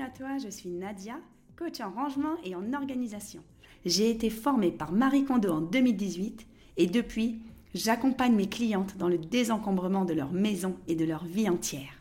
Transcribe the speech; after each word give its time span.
à 0.00 0.08
toi, 0.08 0.38
je 0.38 0.48
suis 0.48 0.70
Nadia, 0.70 1.16
coach 1.56 1.80
en 1.80 1.90
rangement 1.90 2.36
et 2.42 2.54
en 2.54 2.72
organisation. 2.72 3.42
J'ai 3.84 4.10
été 4.10 4.30
formée 4.30 4.70
par 4.70 4.92
Marie 4.92 5.24
Kondo 5.24 5.50
en 5.52 5.60
2018 5.60 6.46
et 6.78 6.86
depuis, 6.86 7.40
j'accompagne 7.74 8.34
mes 8.34 8.48
clientes 8.48 8.96
dans 8.96 9.08
le 9.08 9.18
désencombrement 9.18 10.04
de 10.04 10.14
leur 10.14 10.32
maison 10.32 10.76
et 10.88 10.94
de 10.94 11.04
leur 11.04 11.24
vie 11.24 11.48
entière. 11.48 12.00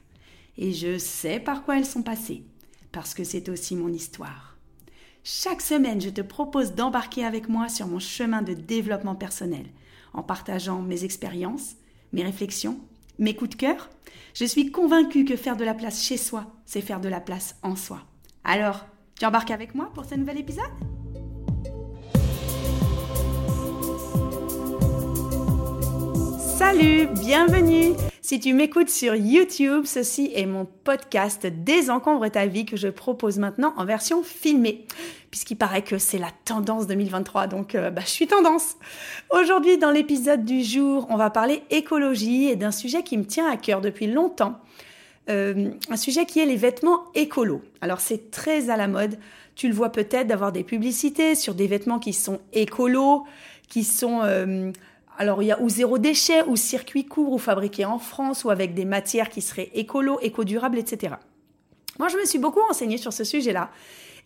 Et 0.58 0.72
je 0.74 0.98
sais 0.98 1.40
par 1.40 1.64
quoi 1.64 1.78
elles 1.78 1.86
sont 1.86 2.04
passées, 2.04 2.44
parce 2.92 3.14
que 3.14 3.24
c'est 3.24 3.50
aussi 3.50 3.76
mon 3.76 3.90
histoire. 3.90 4.58
Chaque 5.24 5.62
semaine, 5.62 6.00
je 6.00 6.10
te 6.10 6.22
propose 6.22 6.76
d'embarquer 6.76 7.26
avec 7.26 7.50
moi 7.50 7.68
sur 7.68 7.88
mon 7.88 8.00
chemin 8.00 8.42
de 8.42 8.54
développement 8.54 9.16
personnel, 9.16 9.66
en 10.14 10.24
partageant 10.24 10.82
mes 10.82 11.04
expériences, 11.04 11.76
mes 12.14 12.24
réflexions, 12.24 12.80
mes 13.20 13.36
coups 13.36 13.52
de 13.52 13.56
cœur. 13.56 13.90
Je 14.34 14.46
suis 14.46 14.72
convaincue 14.72 15.26
que 15.26 15.36
faire 15.36 15.58
de 15.58 15.66
la 15.66 15.74
place 15.74 16.04
chez 16.04 16.18
soi, 16.18 16.48
c'est 16.66 16.82
faire 16.82 17.00
de 17.00 17.10
la 17.10 17.20
place 17.20 17.56
en 17.64 17.76
soi. 17.76 18.02
Alors, 18.44 18.86
tu 19.20 19.26
embarques 19.26 19.52
avec 19.52 19.76
moi 19.76 19.92
pour 19.94 20.06
ce 20.06 20.16
nouvel 20.16 20.38
épisode? 20.38 20.64
Salut, 26.58 27.08
bienvenue 27.08 27.94
Si 28.30 28.40
tu 28.40 28.54
m'écoutes 28.54 28.92
sur 28.92 29.16
YouTube, 29.16 29.86
ceci 29.86 30.32
est 30.36 30.46
mon 30.46 30.68
podcast 30.84 31.48
Désencombre 31.48 32.30
ta 32.30 32.46
vie 32.46 32.64
que 32.64 32.78
je 32.78 32.88
propose 32.88 33.40
maintenant 33.40 33.74
en 33.76 33.86
version 33.86 34.22
filmée, 34.22 34.86
puisqu'il 35.32 35.56
paraît 35.56 35.82
que 35.82 35.98
c'est 35.98 36.20
la 36.20 36.30
tendance 36.46 36.86
2023, 36.86 37.48
donc 37.48 37.74
euh, 37.74 37.90
bah, 37.90 38.04
je 38.06 38.12
suis 38.12 38.28
tendance. 38.28 38.76
Aujourd'hui, 39.32 39.80
dans 39.80 39.90
l'épisode 39.90 40.46
du 40.46 40.64
jour, 40.64 41.08
on 41.10 41.18
va 41.18 41.32
parler 41.32 41.64
écologie 41.72 42.50
et 42.50 42.56
d'un 42.56 42.70
sujet 42.70 43.02
qui 43.02 43.18
me 43.18 43.26
tient 43.26 43.50
à 43.50 43.58
cœur 43.58 43.82
depuis 43.82 44.06
longtemps. 44.06 44.60
Euh, 45.32 45.72
un 45.90 45.98
sujet 45.98 46.28
qui 46.28 46.40
est 46.40 46.46
les 46.46 46.56
vêtements 46.56 47.06
écolos. 47.16 47.64
Alors 47.82 48.00
c'est 48.00 48.30
très 48.30 48.70
à 48.70 48.78
la 48.78 48.88
mode. 48.88 49.18
Tu 49.56 49.68
le 49.68 49.74
vois 49.74 49.92
peut-être 49.92 50.28
d'avoir 50.28 50.52
des 50.52 50.64
publicités 50.64 51.34
sur 51.34 51.56
des 51.56 51.66
vêtements 51.66 51.98
qui 51.98 52.14
sont 52.14 52.42
écolos, 52.54 53.26
qui 53.70 53.84
sont 53.84 54.22
euh, 54.22 54.72
alors, 55.20 55.44
il 55.44 55.48
y 55.48 55.52
a 55.52 55.60
ou 55.60 55.68
zéro 55.68 55.98
déchet, 55.98 56.44
ou 56.48 56.56
circuit 56.56 57.06
court, 57.06 57.34
ou 57.34 57.38
fabriqué 57.38 57.84
en 57.84 58.00
France, 58.00 58.46
ou 58.46 58.52
avec 58.52 58.74
des 58.74 58.86
matières 58.86 59.30
qui 59.30 59.42
seraient 59.42 59.70
écolo, 59.74 60.18
éco-durables, 60.22 60.80
etc. 60.80 61.16
Moi, 62.00 62.08
je 62.08 62.16
me 62.16 62.24
suis 62.24 62.40
beaucoup 62.40 62.62
renseignée 62.62 62.98
sur 62.98 63.12
ce 63.12 63.26
sujet-là. 63.26 63.70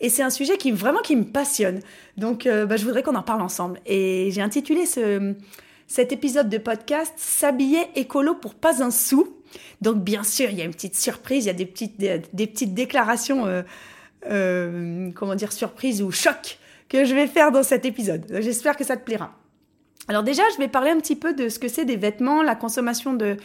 Et 0.01 0.09
c'est 0.09 0.21
un 0.21 0.29
sujet 0.29 0.55
qui 0.57 0.71
vraiment 0.71 1.01
qui 1.01 1.15
me 1.15 1.23
passionne. 1.23 1.79
Donc, 2.15 2.45
euh, 2.45 2.67
bah, 2.67 2.77
je 2.77 2.85
voudrais 2.85 3.01
qu'on 3.01 3.15
en 3.15 3.23
parle 3.23 3.41
ensemble. 3.41 3.81
Et 3.87 4.29
j'ai 4.31 4.41
intitulé 4.41 4.85
ce, 4.85 5.33
cet 5.87 6.11
épisode 6.11 6.47
de 6.47 6.59
podcast 6.59 7.13
S'habiller 7.17 7.87
écolo 7.95 8.35
pour 8.35 8.53
pas 8.53 8.83
un 8.83 8.91
sou. 8.91 9.35
Donc, 9.81 9.97
bien 10.03 10.23
sûr, 10.23 10.51
il 10.51 10.59
y 10.59 10.61
a 10.61 10.65
une 10.65 10.73
petite 10.73 10.95
surprise, 10.95 11.45
il 11.45 11.47
y 11.47 11.49
a 11.49 11.53
des 11.53 11.65
petites, 11.65 11.97
des, 11.97 12.47
petites 12.47 12.75
déclarations, 12.75 13.47
euh, 13.47 13.63
euh, 14.29 15.09
comment 15.15 15.33
dire, 15.33 15.53
surprise 15.53 16.03
ou 16.03 16.11
choc 16.11 16.59
que 16.87 17.03
je 17.03 17.15
vais 17.15 17.25
faire 17.25 17.51
dans 17.51 17.63
cet 17.63 17.83
épisode. 17.83 18.25
J'espère 18.41 18.77
que 18.77 18.83
ça 18.83 18.95
te 18.95 19.03
plaira. 19.03 19.33
Alors 20.07 20.23
déjà, 20.23 20.43
je 20.53 20.57
vais 20.57 20.67
parler 20.67 20.91
un 20.91 20.99
petit 20.99 21.15
peu 21.15 21.33
de 21.33 21.49
ce 21.49 21.59
que 21.59 21.67
c'est 21.67 21.85
des 21.85 21.95
vêtements, 21.95 22.43
la 22.43 22.55
consommation 22.55 23.13
de, 23.13 23.37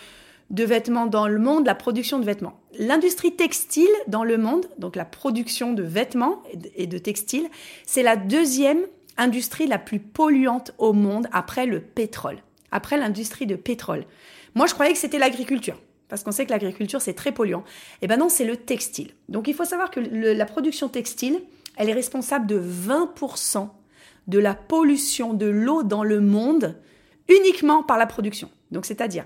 vêtements 0.51 1.07
dans 1.07 1.29
le 1.29 1.39
monde, 1.39 1.67
la 1.67 1.77
production 1.77 2.19
de 2.19 2.25
vêtements. 2.25 2.61
L'industrie 2.79 3.37
textile 3.37 3.89
dans 4.09 4.25
le 4.25 4.39
monde, 4.39 4.67
donc 4.79 4.97
la 4.97 5.05
production 5.05 5.73
de 5.73 5.83
vêtements 5.83 6.43
et 6.75 6.87
de 6.87 6.99
textiles, 6.99 7.49
c'est 7.87 8.03
la 8.03 8.17
deuxième 8.17 8.81
industrie 9.17 9.67
la 9.67 9.79
plus 9.79 10.01
polluante 10.01 10.73
au 10.79 10.93
monde 10.93 11.29
après 11.33 11.67
le 11.67 11.81
pétrole, 11.81 12.39
après 12.73 12.97
l'industrie 12.97 13.47
de 13.47 13.57
pétrole. 13.57 14.05
Moi, 14.55 14.67
je 14.67 14.75
croyais 14.75 14.93
que 14.93 14.99
c'était 14.99 15.19
l'agriculture, 15.19 15.81
parce 16.09 16.25
qu'on 16.25 16.33
sait 16.33 16.45
que 16.45 16.51
l'agriculture, 16.51 17.01
c'est 17.01 17.15
très 17.15 17.31
polluant. 17.31 17.63
Eh 18.03 18.09
ben 18.09 18.17
non, 18.17 18.29
c'est 18.29 18.45
le 18.45 18.57
textile. 18.57 19.13
Donc 19.29 19.47
il 19.47 19.55
faut 19.55 19.65
savoir 19.65 19.91
que 19.91 20.01
la 20.01 20.47
production 20.47 20.89
textile, 20.89 21.41
elle 21.77 21.89
est 21.89 21.95
responsable 21.95 22.47
de 22.47 22.61
20% 22.61 23.69
de 24.29 24.39
la 24.39 24.55
pollution 24.55 25.35
de 25.35 25.47
l'eau 25.47 25.83
dans 25.83 26.05
le 26.05 26.21
monde 26.21 26.77
uniquement 27.29 27.83
par 27.83 27.99
la 27.99 28.07
production. 28.07 28.51
Donc 28.71 28.87
c'est-à-dire 28.87 29.25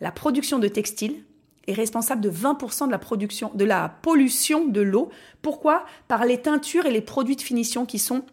la 0.00 0.12
production 0.12 0.58
de 0.58 0.68
textiles 0.68 1.24
est 1.66 1.74
responsable 1.74 2.20
de 2.20 2.30
20% 2.30 2.86
de 2.86 2.90
la 2.90 2.98
production 2.98 3.50
de 3.54 3.64
la 3.64 3.88
pollution 3.88 4.66
de 4.66 4.80
l'eau. 4.80 5.10
Pourquoi? 5.42 5.84
Par 6.08 6.24
les 6.24 6.40
teintures 6.40 6.86
et 6.86 6.90
les 6.90 7.00
produits 7.00 7.36
de 7.36 7.42
finition 7.42 7.86
qui 7.86 7.98
sont 7.98 8.24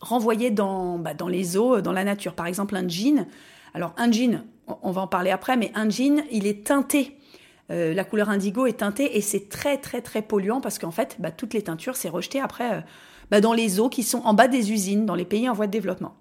renvoyés 0.00 0.50
dans, 0.50 0.98
bah, 0.98 1.14
dans 1.14 1.28
les 1.28 1.56
eaux, 1.56 1.80
dans 1.80 1.92
la 1.92 2.04
nature. 2.04 2.34
Par 2.34 2.46
exemple, 2.46 2.76
un 2.76 2.88
jean. 2.88 3.26
Alors 3.74 3.92
un 3.96 4.10
jean, 4.10 4.44
on 4.82 4.90
va 4.92 5.02
en 5.02 5.06
parler 5.06 5.30
après, 5.30 5.56
mais 5.56 5.72
un 5.74 5.88
jean, 5.90 6.22
il 6.30 6.46
est 6.46 6.66
teinté. 6.66 7.18
Euh, 7.70 7.94
la 7.94 8.04
couleur 8.04 8.28
indigo 8.28 8.66
est 8.66 8.78
teintée 8.78 9.16
et 9.16 9.20
c'est 9.22 9.48
très 9.48 9.78
très 9.78 10.02
très 10.02 10.20
polluant 10.20 10.60
parce 10.60 10.78
qu'en 10.78 10.90
fait, 10.90 11.16
bah, 11.18 11.30
toutes 11.30 11.54
les 11.54 11.62
teintures, 11.62 11.96
c'est 11.96 12.10
rejeté 12.10 12.40
après 12.40 12.74
euh, 12.74 12.80
bah, 13.34 13.40
dans 13.40 13.52
les 13.52 13.80
eaux 13.80 13.88
qui 13.88 14.04
sont 14.04 14.20
en 14.20 14.32
bas 14.32 14.46
des 14.46 14.70
usines, 14.70 15.06
dans 15.06 15.16
les 15.16 15.24
pays 15.24 15.48
en 15.48 15.54
voie 15.54 15.66
de 15.66 15.72
développement. 15.72 16.14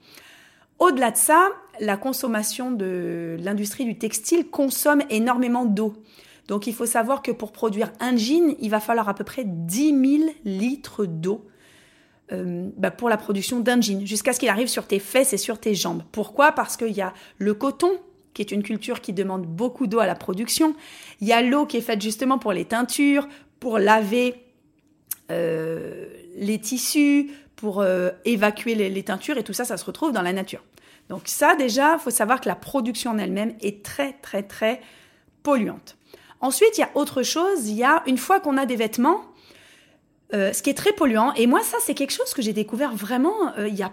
Au-delà 0.79 1.11
de 1.11 1.17
ça, 1.17 1.49
la 1.79 1.95
consommation 1.95 2.71
de 2.71 3.37
l'industrie 3.39 3.85
du 3.85 3.99
textile 3.99 4.49
consomme 4.49 5.03
énormément 5.11 5.65
d'eau. 5.65 5.93
Donc 6.47 6.65
il 6.65 6.73
faut 6.73 6.87
savoir 6.87 7.21
que 7.21 7.29
pour 7.29 7.51
produire 7.51 7.91
un 7.99 8.17
jean, 8.17 8.55
il 8.59 8.71
va 8.71 8.79
falloir 8.79 9.09
à 9.09 9.13
peu 9.13 9.23
près 9.23 9.43
10 9.45 10.17
000 10.21 10.31
litres 10.43 11.05
d'eau 11.05 11.45
euh, 12.31 12.71
bah, 12.77 12.89
pour 12.89 13.09
la 13.09 13.17
production 13.17 13.59
d'un 13.59 13.79
jean, 13.79 14.07
jusqu'à 14.07 14.33
ce 14.33 14.39
qu'il 14.39 14.49
arrive 14.49 14.67
sur 14.67 14.87
tes 14.87 14.97
fesses 14.97 15.33
et 15.33 15.37
sur 15.37 15.59
tes 15.59 15.75
jambes. 15.75 16.01
Pourquoi? 16.11 16.51
Parce 16.51 16.77
qu'il 16.77 16.93
y 16.93 17.01
a 17.01 17.13
le 17.37 17.53
coton, 17.53 17.91
qui 18.33 18.41
est 18.41 18.51
une 18.51 18.63
culture 18.63 19.01
qui 19.01 19.13
demande 19.13 19.45
beaucoup 19.45 19.85
d'eau 19.85 19.99
à 19.99 20.07
la 20.07 20.15
production. 20.15 20.73
Il 21.21 21.27
y 21.27 21.31
a 21.31 21.43
l'eau 21.43 21.67
qui 21.67 21.77
est 21.77 21.81
faite 21.81 22.01
justement 22.01 22.39
pour 22.39 22.53
les 22.53 22.65
teintures, 22.65 23.27
pour 23.59 23.77
laver 23.77 24.42
euh, 25.31 26.07
les 26.35 26.59
tissus, 26.59 27.31
pour 27.55 27.79
euh, 27.79 28.09
évacuer 28.25 28.75
les, 28.75 29.03
teintures 29.03 29.37
et 29.37 29.43
tout 29.43 29.53
ça, 29.53 29.63
ça 29.63 29.77
se 29.77 29.85
retrouve 29.85 30.11
dans 30.11 30.21
la 30.21 30.33
nature. 30.33 30.61
Donc 31.09 31.23
ça 31.25 31.55
déjà, 31.55 31.93
il 31.93 31.99
faut 31.99 32.09
savoir 32.09 32.41
que 32.41 32.49
la 32.49 32.55
production 32.55 33.11
en 33.11 33.17
elle-même 33.17 33.55
est 33.61 33.83
très 33.83 34.13
très 34.21 34.43
très 34.43 34.81
polluante. 35.43 35.95
Ensuite, 36.41 36.77
il 36.77 36.81
y 36.81 36.83
a 36.83 36.89
autre 36.95 37.23
chose, 37.23 37.69
il 37.69 37.75
y 37.75 37.83
a 37.83 38.03
une 38.05 38.17
fois 38.17 38.41
qu'on 38.41 38.57
a 38.57 38.65
des 38.65 38.75
vêtements, 38.75 39.21
euh, 40.33 40.51
ce 40.51 40.61
qui 40.61 40.71
est 40.71 40.73
très 40.73 40.91
polluant, 40.91 41.33
et 41.35 41.47
moi 41.47 41.61
ça 41.61 41.77
c'est 41.81 41.93
quelque 41.93 42.11
chose 42.11 42.33
que 42.33 42.41
j'ai 42.41 42.53
découvert 42.53 42.93
vraiment 42.93 43.55
il 43.57 43.75
y 43.75 43.83
a, 43.83 43.91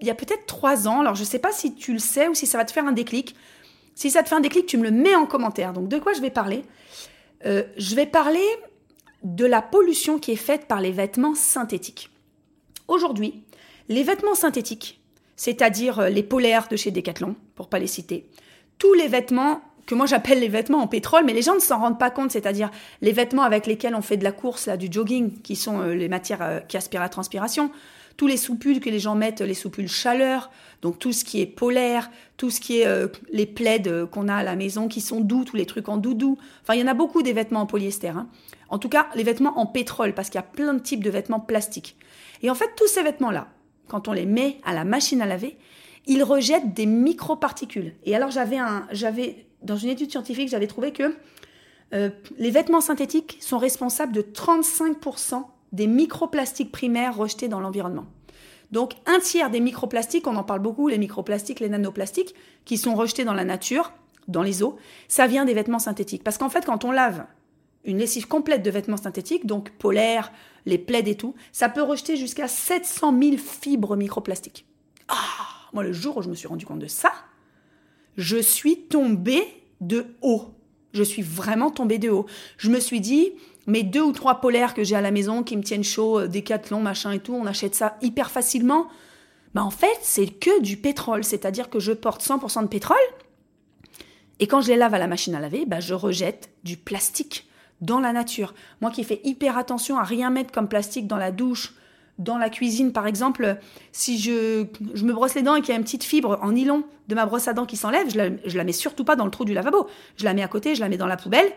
il 0.00 0.06
y 0.06 0.10
a 0.10 0.14
peut-être 0.14 0.46
trois 0.46 0.86
ans, 0.86 1.00
alors 1.00 1.16
je 1.16 1.22
ne 1.22 1.26
sais 1.26 1.40
pas 1.40 1.52
si 1.52 1.74
tu 1.74 1.92
le 1.92 1.98
sais 1.98 2.28
ou 2.28 2.34
si 2.34 2.46
ça 2.46 2.58
va 2.58 2.64
te 2.64 2.72
faire 2.72 2.86
un 2.86 2.92
déclic. 2.92 3.34
Si 3.96 4.10
ça 4.10 4.22
te 4.22 4.28
fait 4.28 4.36
un 4.36 4.40
déclic, 4.40 4.66
tu 4.66 4.78
me 4.78 4.84
le 4.84 4.92
mets 4.92 5.16
en 5.16 5.26
commentaire. 5.26 5.72
Donc 5.72 5.88
de 5.88 5.98
quoi 5.98 6.12
je 6.12 6.20
vais 6.20 6.30
parler? 6.30 6.64
Je 7.44 7.94
vais 7.96 8.06
parler 8.06 8.44
de 9.22 9.44
la 9.44 9.62
pollution 9.62 10.18
qui 10.18 10.32
est 10.32 10.36
faite 10.36 10.66
par 10.66 10.80
les 10.80 10.92
vêtements 10.92 11.34
synthétiques. 11.34 12.10
Aujourd'hui, 12.88 13.44
les 13.88 14.02
vêtements 14.02 14.34
synthétiques, 14.34 15.00
c'est-à-dire 15.36 16.00
euh, 16.00 16.08
les 16.08 16.22
polaires 16.22 16.68
de 16.68 16.76
chez 16.76 16.90
Decathlon, 16.90 17.36
pour 17.54 17.68
pas 17.68 17.78
les 17.78 17.86
citer, 17.86 18.26
tous 18.78 18.94
les 18.94 19.08
vêtements 19.08 19.60
que 19.86 19.94
moi 19.94 20.06
j'appelle 20.06 20.38
les 20.38 20.48
vêtements 20.48 20.78
en 20.78 20.86
pétrole, 20.86 21.24
mais 21.24 21.32
les 21.32 21.42
gens 21.42 21.54
ne 21.54 21.60
s'en 21.60 21.80
rendent 21.80 21.98
pas 21.98 22.10
compte, 22.10 22.30
c'est-à-dire 22.30 22.70
les 23.00 23.12
vêtements 23.12 23.42
avec 23.42 23.66
lesquels 23.66 23.94
on 23.94 24.02
fait 24.02 24.16
de 24.16 24.24
la 24.24 24.32
course, 24.32 24.66
là, 24.66 24.76
du 24.76 24.88
jogging, 24.90 25.40
qui 25.42 25.56
sont 25.56 25.80
euh, 25.80 25.94
les 25.94 26.08
matières 26.08 26.42
euh, 26.42 26.60
qui 26.60 26.76
aspirent 26.76 27.00
la 27.00 27.08
transpiration, 27.08 27.70
tous 28.20 28.26
les 28.26 28.36
soupules 28.36 28.80
que 28.80 28.90
les 28.90 28.98
gens 28.98 29.14
mettent, 29.14 29.40
les 29.40 29.54
soupules 29.54 29.88
chaleur, 29.88 30.50
donc 30.82 30.98
tout 30.98 31.10
ce 31.10 31.24
qui 31.24 31.40
est 31.40 31.46
polaire, 31.46 32.10
tout 32.36 32.50
ce 32.50 32.60
qui 32.60 32.80
est 32.80 32.86
les 33.32 33.46
plaids 33.46 33.82
qu'on 34.10 34.28
a 34.28 34.34
à 34.34 34.42
la 34.42 34.56
maison 34.56 34.88
qui 34.88 35.00
sont 35.00 35.22
doux, 35.22 35.46
tous 35.46 35.56
les 35.56 35.64
trucs 35.64 35.88
en 35.88 35.96
doudou. 35.96 36.36
Enfin, 36.60 36.74
il 36.74 36.80
y 36.80 36.82
en 36.82 36.86
a 36.86 36.92
beaucoup 36.92 37.22
des 37.22 37.32
vêtements 37.32 37.62
en 37.62 37.66
polyester. 37.66 38.08
Hein. 38.08 38.28
En 38.68 38.78
tout 38.78 38.90
cas, 38.90 39.08
les 39.14 39.22
vêtements 39.22 39.58
en 39.58 39.64
pétrole, 39.64 40.12
parce 40.12 40.28
qu'il 40.28 40.34
y 40.34 40.44
a 40.44 40.46
plein 40.46 40.74
de 40.74 40.80
types 40.80 41.02
de 41.02 41.08
vêtements 41.08 41.40
plastiques. 41.40 41.96
Et 42.42 42.50
en 42.50 42.54
fait, 42.54 42.68
tous 42.76 42.88
ces 42.88 43.02
vêtements-là, 43.02 43.48
quand 43.88 44.06
on 44.06 44.12
les 44.12 44.26
met 44.26 44.58
à 44.66 44.74
la 44.74 44.84
machine 44.84 45.22
à 45.22 45.26
laver, 45.26 45.56
ils 46.06 46.22
rejettent 46.22 46.74
des 46.74 46.84
microparticules. 46.84 47.94
Et 48.04 48.14
alors, 48.14 48.30
j'avais 48.30 48.58
un, 48.58 48.86
j'avais, 48.92 49.46
dans 49.62 49.78
une 49.78 49.88
étude 49.88 50.10
scientifique, 50.10 50.50
j'avais 50.50 50.66
trouvé 50.66 50.92
que 50.92 51.16
euh, 51.94 52.10
les 52.36 52.50
vêtements 52.50 52.82
synthétiques 52.82 53.38
sont 53.40 53.56
responsables 53.56 54.12
de 54.12 54.20
35% 54.20 55.42
des 55.72 55.86
microplastiques 55.86 56.72
primaires 56.72 57.16
rejetés 57.16 57.48
dans 57.48 57.60
l'environnement. 57.60 58.06
Donc 58.70 58.94
un 59.06 59.18
tiers 59.18 59.50
des 59.50 59.60
microplastiques, 59.60 60.26
on 60.26 60.36
en 60.36 60.44
parle 60.44 60.60
beaucoup, 60.60 60.88
les 60.88 60.98
microplastiques, 60.98 61.60
les 61.60 61.68
nanoplastiques, 61.68 62.34
qui 62.64 62.78
sont 62.78 62.94
rejetés 62.94 63.24
dans 63.24 63.34
la 63.34 63.44
nature, 63.44 63.92
dans 64.28 64.42
les 64.42 64.62
eaux, 64.62 64.76
ça 65.08 65.26
vient 65.26 65.44
des 65.44 65.54
vêtements 65.54 65.78
synthétiques. 65.78 66.22
Parce 66.22 66.38
qu'en 66.38 66.48
fait, 66.48 66.64
quand 66.64 66.84
on 66.84 66.92
lave 66.92 67.26
une 67.84 67.98
lessive 67.98 68.28
complète 68.28 68.62
de 68.62 68.70
vêtements 68.70 68.96
synthétiques, 68.96 69.46
donc 69.46 69.70
polaires, 69.70 70.32
les 70.66 70.78
plaids 70.78 71.08
et 71.08 71.16
tout, 71.16 71.34
ça 71.52 71.68
peut 71.68 71.82
rejeter 71.82 72.16
jusqu'à 72.16 72.46
700 72.46 73.18
000 73.20 73.36
fibres 73.38 73.96
microplastiques. 73.96 74.66
Ah, 75.08 75.16
moi 75.72 75.82
le 75.82 75.92
jour 75.92 76.18
où 76.18 76.22
je 76.22 76.28
me 76.28 76.34
suis 76.34 76.46
rendu 76.46 76.66
compte 76.66 76.78
de 76.78 76.86
ça, 76.86 77.12
je 78.16 78.36
suis 78.36 78.82
tombée 78.82 79.44
de 79.80 80.06
haut. 80.22 80.54
Je 80.92 81.02
suis 81.02 81.22
vraiment 81.22 81.70
tombée 81.70 81.98
de 81.98 82.10
haut. 82.10 82.26
Je 82.58 82.70
me 82.70 82.80
suis 82.80 83.00
dit, 83.00 83.32
mes 83.70 83.82
deux 83.82 84.02
ou 84.02 84.12
trois 84.12 84.40
polaires 84.40 84.74
que 84.74 84.84
j'ai 84.84 84.96
à 84.96 85.00
la 85.00 85.10
maison 85.10 85.42
qui 85.42 85.56
me 85.56 85.62
tiennent 85.62 85.84
chaud, 85.84 86.20
euh, 86.20 86.28
décathlon, 86.28 86.80
machin 86.80 87.12
et 87.12 87.20
tout, 87.20 87.34
on 87.34 87.46
achète 87.46 87.74
ça 87.74 87.96
hyper 88.02 88.30
facilement. 88.30 88.88
Bah 89.54 89.64
en 89.64 89.70
fait, 89.70 89.98
c'est 90.02 90.26
que 90.26 90.60
du 90.60 90.76
pétrole, 90.76 91.24
c'est-à-dire 91.24 91.70
que 91.70 91.80
je 91.80 91.92
porte 91.92 92.22
100% 92.22 92.62
de 92.62 92.68
pétrole. 92.68 92.96
Et 94.38 94.46
quand 94.46 94.60
je 94.60 94.68
les 94.68 94.76
lave 94.76 94.94
à 94.94 94.98
la 94.98 95.06
machine 95.06 95.34
à 95.34 95.40
laver, 95.40 95.64
bah 95.66 95.80
je 95.80 95.94
rejette 95.94 96.50
du 96.64 96.76
plastique 96.76 97.48
dans 97.80 98.00
la 98.00 98.12
nature. 98.12 98.54
Moi 98.80 98.90
qui 98.90 99.04
fais 99.04 99.20
hyper 99.24 99.56
attention 99.56 99.98
à 99.98 100.02
rien 100.02 100.30
mettre 100.30 100.52
comme 100.52 100.68
plastique 100.68 101.06
dans 101.06 101.16
la 101.16 101.30
douche, 101.30 101.74
dans 102.18 102.38
la 102.38 102.50
cuisine 102.50 102.92
par 102.92 103.06
exemple, 103.06 103.58
si 103.92 104.18
je, 104.18 104.66
je 104.94 105.04
me 105.04 105.12
brosse 105.12 105.34
les 105.34 105.42
dents 105.42 105.54
et 105.54 105.60
qu'il 105.60 105.70
y 105.70 105.72
a 105.72 105.76
une 105.76 105.84
petite 105.84 106.04
fibre 106.04 106.38
en 106.42 106.52
nylon 106.52 106.84
de 107.08 107.14
ma 107.14 107.26
brosse 107.26 107.48
à 107.48 107.54
dents 107.54 107.66
qui 107.66 107.76
s'enlève, 107.76 108.10
je 108.10 108.18
la, 108.18 108.28
je 108.44 108.56
la 108.56 108.64
mets 108.64 108.72
surtout 108.72 109.04
pas 109.04 109.16
dans 109.16 109.24
le 109.24 109.30
trou 109.30 109.44
du 109.44 109.54
lavabo. 109.54 109.88
Je 110.16 110.24
la 110.24 110.34
mets 110.34 110.42
à 110.42 110.48
côté, 110.48 110.74
je 110.74 110.80
la 110.80 110.88
mets 110.88 110.98
dans 110.98 111.06
la 111.06 111.16
poubelle. 111.16 111.50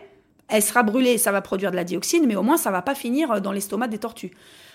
Elle 0.48 0.62
sera 0.62 0.82
brûlée, 0.82 1.18
ça 1.18 1.32
va 1.32 1.40
produire 1.40 1.70
de 1.70 1.76
la 1.76 1.84
dioxine, 1.84 2.26
mais 2.26 2.36
au 2.36 2.42
moins 2.42 2.56
ça 2.56 2.70
va 2.70 2.82
pas 2.82 2.94
finir 2.94 3.40
dans 3.40 3.52
l'estomac 3.52 3.88
des 3.88 3.98
tortues. 3.98 4.32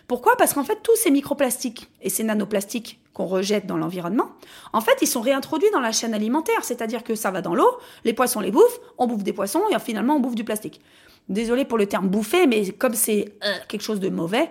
Pourquoi? 0.10 0.36
Parce 0.38 0.56
qu'en 0.56 0.64
fait, 0.64 0.80
tous 0.82 0.96
ces 0.96 1.12
microplastiques 1.12 1.88
et 2.02 2.10
ces 2.10 2.24
nanoplastiques 2.24 3.00
qu'on 3.14 3.28
rejette 3.28 3.68
dans 3.68 3.78
l'environnement, 3.78 4.32
en 4.74 4.82
fait, 4.82 4.98
ils 5.04 5.08
sont 5.08 5.22
réintroduits 5.22 5.70
dans 5.72 5.80
la 5.80 5.92
chaîne 5.92 6.16
alimentaire. 6.16 6.64
C'est-à-dire 6.64 7.04
que 7.04 7.14
ça 7.14 7.30
va 7.30 7.44
dans 7.44 7.54
l'eau, 7.54 7.78
les 8.06 8.14
poissons 8.14 8.40
les 8.40 8.50
bouffent, 8.50 8.80
on 8.98 9.06
bouffe 9.06 9.22
des 9.22 9.34
poissons 9.34 9.62
et 9.72 9.78
finalement 9.78 10.16
on 10.16 10.20
bouffe 10.20 10.34
du 10.34 10.44
plastique. 10.44 10.82
Désolée 11.30 11.64
pour 11.64 11.78
le 11.78 11.86
terme 11.86 12.08
bouffer, 12.08 12.48
mais 12.48 12.72
comme 12.72 12.96
c'est 12.96 13.36
euh, 13.44 13.54
quelque 13.68 13.84
chose 13.84 14.00
de 14.00 14.10
mauvais, 14.10 14.50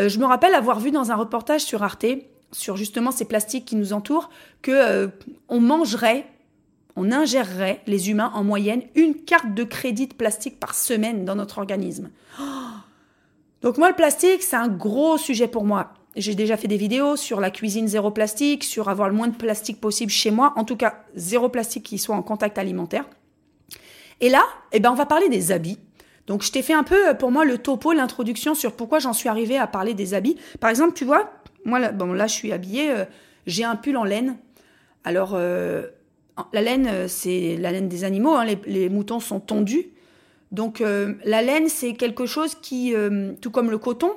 euh, 0.00 0.08
je 0.08 0.18
me 0.18 0.24
rappelle 0.24 0.54
avoir 0.54 0.80
vu 0.80 0.90
dans 0.90 1.10
un 1.10 1.16
reportage 1.16 1.60
sur 1.60 1.82
Arte, 1.82 2.06
sur 2.50 2.78
justement 2.78 3.10
ces 3.10 3.26
plastiques 3.26 3.66
qui 3.66 3.76
nous 3.76 3.92
entourent, 3.92 4.30
que 4.62 4.70
euh, 4.70 5.08
on 5.50 5.60
mangerait, 5.60 6.24
on 6.96 7.10
ingérerait 7.10 7.80
les 7.86 8.10
humains 8.10 8.32
en 8.34 8.44
moyenne 8.44 8.82
une 8.94 9.14
carte 9.14 9.54
de 9.54 9.64
crédit 9.64 10.06
de 10.06 10.14
plastique 10.14 10.60
par 10.60 10.74
semaine 10.74 11.24
dans 11.24 11.34
notre 11.34 11.58
organisme. 11.58 12.10
Donc 13.62 13.78
moi, 13.78 13.88
le 13.88 13.96
plastique, 13.96 14.42
c'est 14.42 14.56
un 14.56 14.68
gros 14.68 15.16
sujet 15.16 15.48
pour 15.48 15.64
moi. 15.64 15.94
J'ai 16.16 16.34
déjà 16.34 16.56
fait 16.56 16.68
des 16.68 16.76
vidéos 16.76 17.16
sur 17.16 17.40
la 17.40 17.50
cuisine 17.50 17.88
zéro 17.88 18.10
plastique, 18.10 18.62
sur 18.62 18.88
avoir 18.88 19.08
le 19.08 19.14
moins 19.14 19.26
de 19.26 19.34
plastique 19.34 19.80
possible 19.80 20.12
chez 20.12 20.30
moi, 20.30 20.52
en 20.56 20.64
tout 20.64 20.76
cas 20.76 21.02
zéro 21.16 21.48
plastique 21.48 21.82
qui 21.82 21.98
soit 21.98 22.14
en 22.14 22.22
contact 22.22 22.58
alimentaire. 22.58 23.04
Et 24.20 24.28
là, 24.28 24.44
eh 24.72 24.78
ben, 24.78 24.92
on 24.92 24.94
va 24.94 25.06
parler 25.06 25.28
des 25.28 25.50
habits. 25.50 25.78
Donc 26.26 26.42
je 26.42 26.52
t'ai 26.52 26.62
fait 26.62 26.72
un 26.72 26.84
peu, 26.84 27.14
pour 27.18 27.32
moi, 27.32 27.44
le 27.44 27.58
topo, 27.58 27.92
l'introduction 27.92 28.54
sur 28.54 28.76
pourquoi 28.76 28.98
j'en 29.00 29.12
suis 29.12 29.28
arrivée 29.28 29.58
à 29.58 29.66
parler 29.66 29.94
des 29.94 30.14
habits. 30.14 30.36
Par 30.60 30.70
exemple, 30.70 30.94
tu 30.94 31.04
vois, 31.04 31.32
moi, 31.64 31.80
là, 31.80 31.90
bon, 31.90 32.12
là 32.12 32.26
je 32.26 32.34
suis 32.34 32.52
habillée, 32.52 32.90
euh, 32.90 33.04
j'ai 33.46 33.64
un 33.64 33.76
pull 33.76 33.96
en 33.96 34.04
laine. 34.04 34.36
Alors, 35.02 35.32
euh, 35.34 35.88
la 36.52 36.62
laine, 36.62 36.86
euh, 36.86 37.08
c'est 37.08 37.56
la 37.56 37.72
laine 37.72 37.88
des 37.88 38.04
animaux, 38.04 38.34
hein, 38.34 38.44
les, 38.66 38.88
moutons 38.88 39.20
sont 39.20 39.40
tondus. 39.40 39.86
Donc 40.52 40.80
euh, 40.80 41.14
la 41.24 41.42
laine, 41.42 41.68
c'est 41.68 41.94
quelque 41.94 42.26
chose 42.26 42.54
qui, 42.54 42.94
euh, 42.94 43.32
tout 43.40 43.50
comme 43.50 43.70
le 43.70 43.78
coton, 43.78 44.12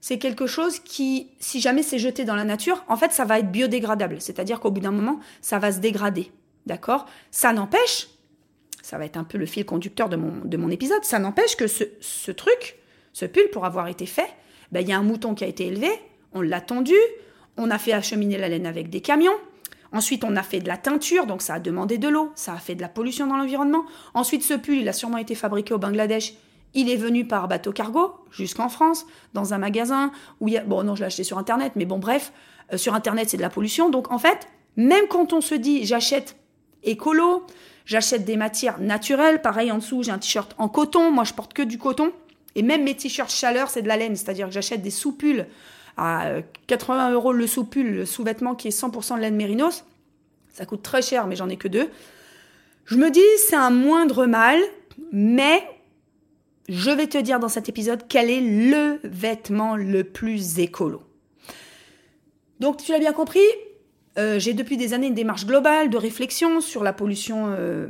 c'est 0.00 0.18
quelque 0.18 0.46
chose 0.46 0.78
qui, 0.78 1.30
si 1.40 1.60
jamais 1.60 1.82
c'est 1.82 1.98
jeté 1.98 2.24
dans 2.24 2.36
la 2.36 2.44
nature, 2.44 2.84
en 2.88 2.96
fait, 2.96 3.12
ça 3.12 3.24
va 3.24 3.38
être 3.38 3.50
biodégradable. 3.50 4.20
C'est-à-dire 4.20 4.60
qu'au 4.60 4.70
bout 4.70 4.80
d'un 4.80 4.92
moment, 4.92 5.20
ça 5.40 5.58
va 5.58 5.72
se 5.72 5.80
dégrader. 5.80 6.30
D'accord? 6.66 7.06
Ça 7.30 7.52
n'empêche, 7.52 8.08
ça 8.82 8.98
va 8.98 9.06
être 9.06 9.16
un 9.16 9.24
peu 9.24 9.38
le 9.38 9.46
fil 9.46 9.64
conducteur 9.64 10.08
de 10.08 10.16
mon, 10.16 10.44
de 10.44 10.56
mon 10.56 10.70
épisode, 10.70 11.04
ça 11.04 11.18
n'empêche 11.18 11.56
que 11.56 11.66
ce, 11.66 11.84
ce, 12.00 12.30
truc, 12.30 12.76
ce 13.12 13.24
pull, 13.24 13.48
pour 13.50 13.64
avoir 13.64 13.88
été 13.88 14.06
fait, 14.06 14.28
ben, 14.70 14.80
il 14.80 14.88
y 14.88 14.92
a 14.92 14.98
un 14.98 15.02
mouton 15.02 15.34
qui 15.34 15.44
a 15.44 15.46
été 15.46 15.66
élevé, 15.66 15.88
on 16.32 16.42
l'a 16.42 16.60
tondu, 16.60 16.94
on 17.56 17.70
a 17.70 17.78
fait 17.78 17.92
acheminer 17.92 18.38
la 18.38 18.48
laine 18.48 18.66
avec 18.66 18.90
des 18.90 19.00
camions, 19.00 19.32
Ensuite, 19.92 20.24
on 20.24 20.36
a 20.36 20.42
fait 20.42 20.60
de 20.60 20.68
la 20.68 20.76
teinture, 20.76 21.26
donc 21.26 21.42
ça 21.42 21.54
a 21.54 21.60
demandé 21.60 21.98
de 21.98 22.08
l'eau, 22.08 22.30
ça 22.34 22.52
a 22.52 22.58
fait 22.58 22.74
de 22.74 22.82
la 22.82 22.88
pollution 22.88 23.26
dans 23.26 23.36
l'environnement. 23.36 23.84
Ensuite, 24.14 24.42
ce 24.42 24.54
pull, 24.54 24.76
il 24.76 24.88
a 24.88 24.92
sûrement 24.92 25.16
été 25.16 25.34
fabriqué 25.34 25.72
au 25.72 25.78
Bangladesh. 25.78 26.34
Il 26.74 26.90
est 26.90 26.96
venu 26.96 27.26
par 27.26 27.48
bateau 27.48 27.72
cargo 27.72 28.14
jusqu'en 28.30 28.68
France, 28.68 29.06
dans 29.32 29.54
un 29.54 29.58
magasin 29.58 30.12
où. 30.40 30.50
Bon, 30.66 30.82
non, 30.82 30.94
je 30.94 31.00
l'ai 31.00 31.06
acheté 31.06 31.24
sur 31.24 31.38
Internet, 31.38 31.72
mais 31.76 31.86
bon, 31.86 31.98
bref, 31.98 32.32
euh, 32.72 32.76
sur 32.76 32.94
Internet, 32.94 33.30
c'est 33.30 33.38
de 33.38 33.42
la 33.42 33.50
pollution. 33.50 33.88
Donc, 33.88 34.12
en 34.12 34.18
fait, 34.18 34.48
même 34.76 35.06
quand 35.08 35.32
on 35.32 35.40
se 35.40 35.54
dit, 35.54 35.86
j'achète 35.86 36.36
écolo, 36.82 37.46
j'achète 37.86 38.24
des 38.24 38.36
matières 38.36 38.80
naturelles, 38.80 39.40
pareil, 39.40 39.72
en 39.72 39.78
dessous, 39.78 40.02
j'ai 40.02 40.10
un 40.10 40.18
t-shirt 40.18 40.54
en 40.58 40.68
coton, 40.68 41.10
moi, 41.10 41.24
je 41.24 41.32
porte 41.32 41.54
que 41.54 41.62
du 41.62 41.78
coton. 41.78 42.12
Et 42.54 42.62
même 42.62 42.84
mes 42.84 42.94
t-shirts 42.94 43.30
chaleur, 43.30 43.70
c'est 43.70 43.82
de 43.82 43.88
la 43.88 43.96
laine, 43.96 44.16
c'est-à-dire 44.16 44.48
que 44.48 44.52
j'achète 44.52 44.82
des 44.82 44.90
sous-pulls 44.90 45.46
à 45.98 46.42
80 46.68 47.10
euros 47.10 47.32
le 47.32 47.46
sous-pull, 47.46 47.90
le 47.90 48.06
sous-vêtement 48.06 48.54
qui 48.54 48.68
est 48.68 48.80
100% 48.80 49.16
de 49.16 49.20
laine 49.20 49.36
mérinos. 49.36 49.84
Ça 50.52 50.64
coûte 50.64 50.82
très 50.82 51.02
cher, 51.02 51.26
mais 51.26 51.36
j'en 51.36 51.48
ai 51.48 51.56
que 51.56 51.68
deux. 51.68 51.90
Je 52.86 52.96
me 52.96 53.10
dis, 53.10 53.20
c'est 53.48 53.56
un 53.56 53.70
moindre 53.70 54.24
mal, 54.24 54.58
mais 55.12 55.62
je 56.68 56.90
vais 56.90 57.06
te 57.06 57.18
dire 57.18 57.40
dans 57.40 57.48
cet 57.48 57.68
épisode 57.68 58.04
quel 58.08 58.30
est 58.30 58.40
le 58.40 59.00
vêtement 59.04 59.76
le 59.76 60.04
plus 60.04 60.58
écolo. 60.58 61.02
Donc, 62.60 62.78
tu 62.78 62.92
l'as 62.92 62.98
bien 62.98 63.12
compris, 63.12 63.44
euh, 64.18 64.38
j'ai 64.38 64.54
depuis 64.54 64.76
des 64.76 64.94
années 64.94 65.08
une 65.08 65.14
démarche 65.14 65.46
globale 65.46 65.90
de 65.90 65.96
réflexion 65.96 66.60
sur 66.60 66.82
la 66.82 66.92
pollution 66.92 67.54
euh, 67.56 67.88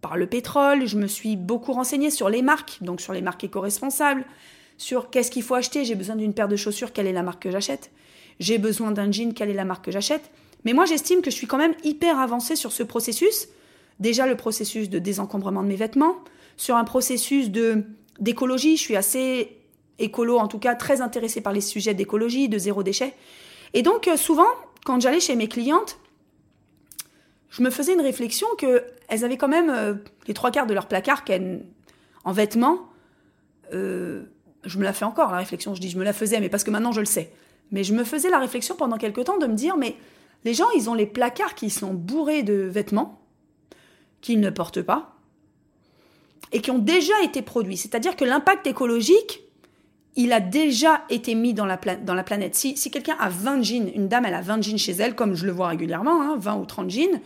par 0.00 0.16
le 0.16 0.26
pétrole. 0.26 0.86
Je 0.86 0.96
me 0.96 1.06
suis 1.06 1.36
beaucoup 1.36 1.72
renseignée 1.72 2.10
sur 2.10 2.28
les 2.28 2.42
marques, 2.42 2.78
donc 2.82 3.00
sur 3.00 3.12
les 3.12 3.20
marques 3.20 3.44
éco-responsables, 3.44 4.24
sur 4.78 5.10
qu'est-ce 5.10 5.30
qu'il 5.30 5.42
faut 5.42 5.54
acheter. 5.54 5.84
J'ai 5.84 5.94
besoin 5.94 6.16
d'une 6.16 6.34
paire 6.34 6.48
de 6.48 6.56
chaussures, 6.56 6.92
quelle 6.92 7.06
est 7.06 7.12
la 7.12 7.22
marque 7.22 7.42
que 7.42 7.50
j'achète 7.50 7.90
J'ai 8.40 8.58
besoin 8.58 8.90
d'un 8.90 9.10
jean, 9.10 9.32
quelle 9.34 9.50
est 9.50 9.54
la 9.54 9.64
marque 9.64 9.84
que 9.84 9.90
j'achète 9.90 10.30
Mais 10.64 10.72
moi, 10.72 10.84
j'estime 10.84 11.22
que 11.22 11.30
je 11.30 11.36
suis 11.36 11.46
quand 11.46 11.58
même 11.58 11.74
hyper 11.84 12.18
avancée 12.18 12.56
sur 12.56 12.72
ce 12.72 12.82
processus. 12.82 13.48
Déjà, 14.00 14.26
le 14.26 14.36
processus 14.36 14.90
de 14.90 14.98
désencombrement 14.98 15.62
de 15.62 15.68
mes 15.68 15.76
vêtements, 15.76 16.16
sur 16.56 16.76
un 16.76 16.84
processus 16.84 17.50
de 17.50 17.84
d'écologie. 18.18 18.76
Je 18.76 18.82
suis 18.82 18.96
assez 18.96 19.58
écolo, 19.98 20.38
en 20.38 20.48
tout 20.48 20.58
cas 20.58 20.74
très 20.74 21.00
intéressée 21.00 21.40
par 21.40 21.52
les 21.52 21.60
sujets 21.60 21.94
d'écologie, 21.94 22.48
de 22.48 22.58
zéro 22.58 22.82
déchet. 22.82 23.14
Et 23.74 23.82
donc, 23.82 24.08
euh, 24.08 24.16
souvent, 24.16 24.48
quand 24.84 25.00
j'allais 25.00 25.20
chez 25.20 25.36
mes 25.36 25.48
clientes, 25.48 25.98
je 27.50 27.62
me 27.62 27.70
faisais 27.70 27.94
une 27.94 28.00
réflexion 28.00 28.46
qu'elles 28.58 29.24
avaient 29.24 29.36
quand 29.36 29.48
même 29.48 29.70
euh, 29.70 29.94
les 30.26 30.34
trois 30.34 30.50
quarts 30.50 30.66
de 30.66 30.74
leur 30.74 30.86
placard 30.88 31.24
en 32.24 32.32
vêtements. 32.32 32.88
Euh, 33.72 34.24
je 34.66 34.78
me 34.78 34.84
la 34.84 34.92
fais 34.92 35.04
encore, 35.04 35.30
la 35.30 35.38
réflexion. 35.38 35.74
Je 35.74 35.80
dis, 35.80 35.90
je 35.90 35.98
me 35.98 36.04
la 36.04 36.12
faisais, 36.12 36.40
mais 36.40 36.48
parce 36.48 36.64
que 36.64 36.70
maintenant 36.70 36.92
je 36.92 37.00
le 37.00 37.06
sais. 37.06 37.32
Mais 37.72 37.84
je 37.84 37.94
me 37.94 38.04
faisais 38.04 38.30
la 38.30 38.38
réflexion 38.38 38.76
pendant 38.76 38.96
quelques 38.98 39.24
temps 39.24 39.38
de 39.38 39.46
me 39.46 39.54
dire, 39.54 39.76
mais 39.76 39.96
les 40.44 40.54
gens, 40.54 40.70
ils 40.76 40.88
ont 40.88 40.94
les 40.94 41.06
placards 41.06 41.54
qui 41.54 41.70
sont 41.70 41.92
bourrés 41.92 42.42
de 42.42 42.54
vêtements 42.54 43.20
qu'ils 44.20 44.40
ne 44.40 44.50
portent 44.50 44.82
pas 44.82 45.16
et 46.52 46.60
qui 46.60 46.70
ont 46.70 46.78
déjà 46.78 47.14
été 47.24 47.42
produits. 47.42 47.76
C'est-à-dire 47.76 48.16
que 48.16 48.24
l'impact 48.24 48.66
écologique, 48.66 49.42
il 50.14 50.32
a 50.32 50.40
déjà 50.40 51.02
été 51.10 51.34
mis 51.34 51.52
dans 51.52 51.66
la, 51.66 51.76
planète. 51.76 52.54
Si, 52.54 52.74
quelqu'un 52.90 53.16
a 53.18 53.28
20 53.28 53.62
jeans, 53.62 53.90
une 53.94 54.08
dame, 54.08 54.24
elle 54.24 54.34
a 54.34 54.40
20 54.40 54.62
jeans 54.62 54.78
chez 54.78 54.92
elle, 54.92 55.14
comme 55.14 55.34
je 55.34 55.44
le 55.44 55.52
vois 55.52 55.68
régulièrement, 55.68 56.22
hein, 56.22 56.36
20 56.38 56.56
ou 56.56 56.64
30 56.64 56.90
jeans, 56.90 57.20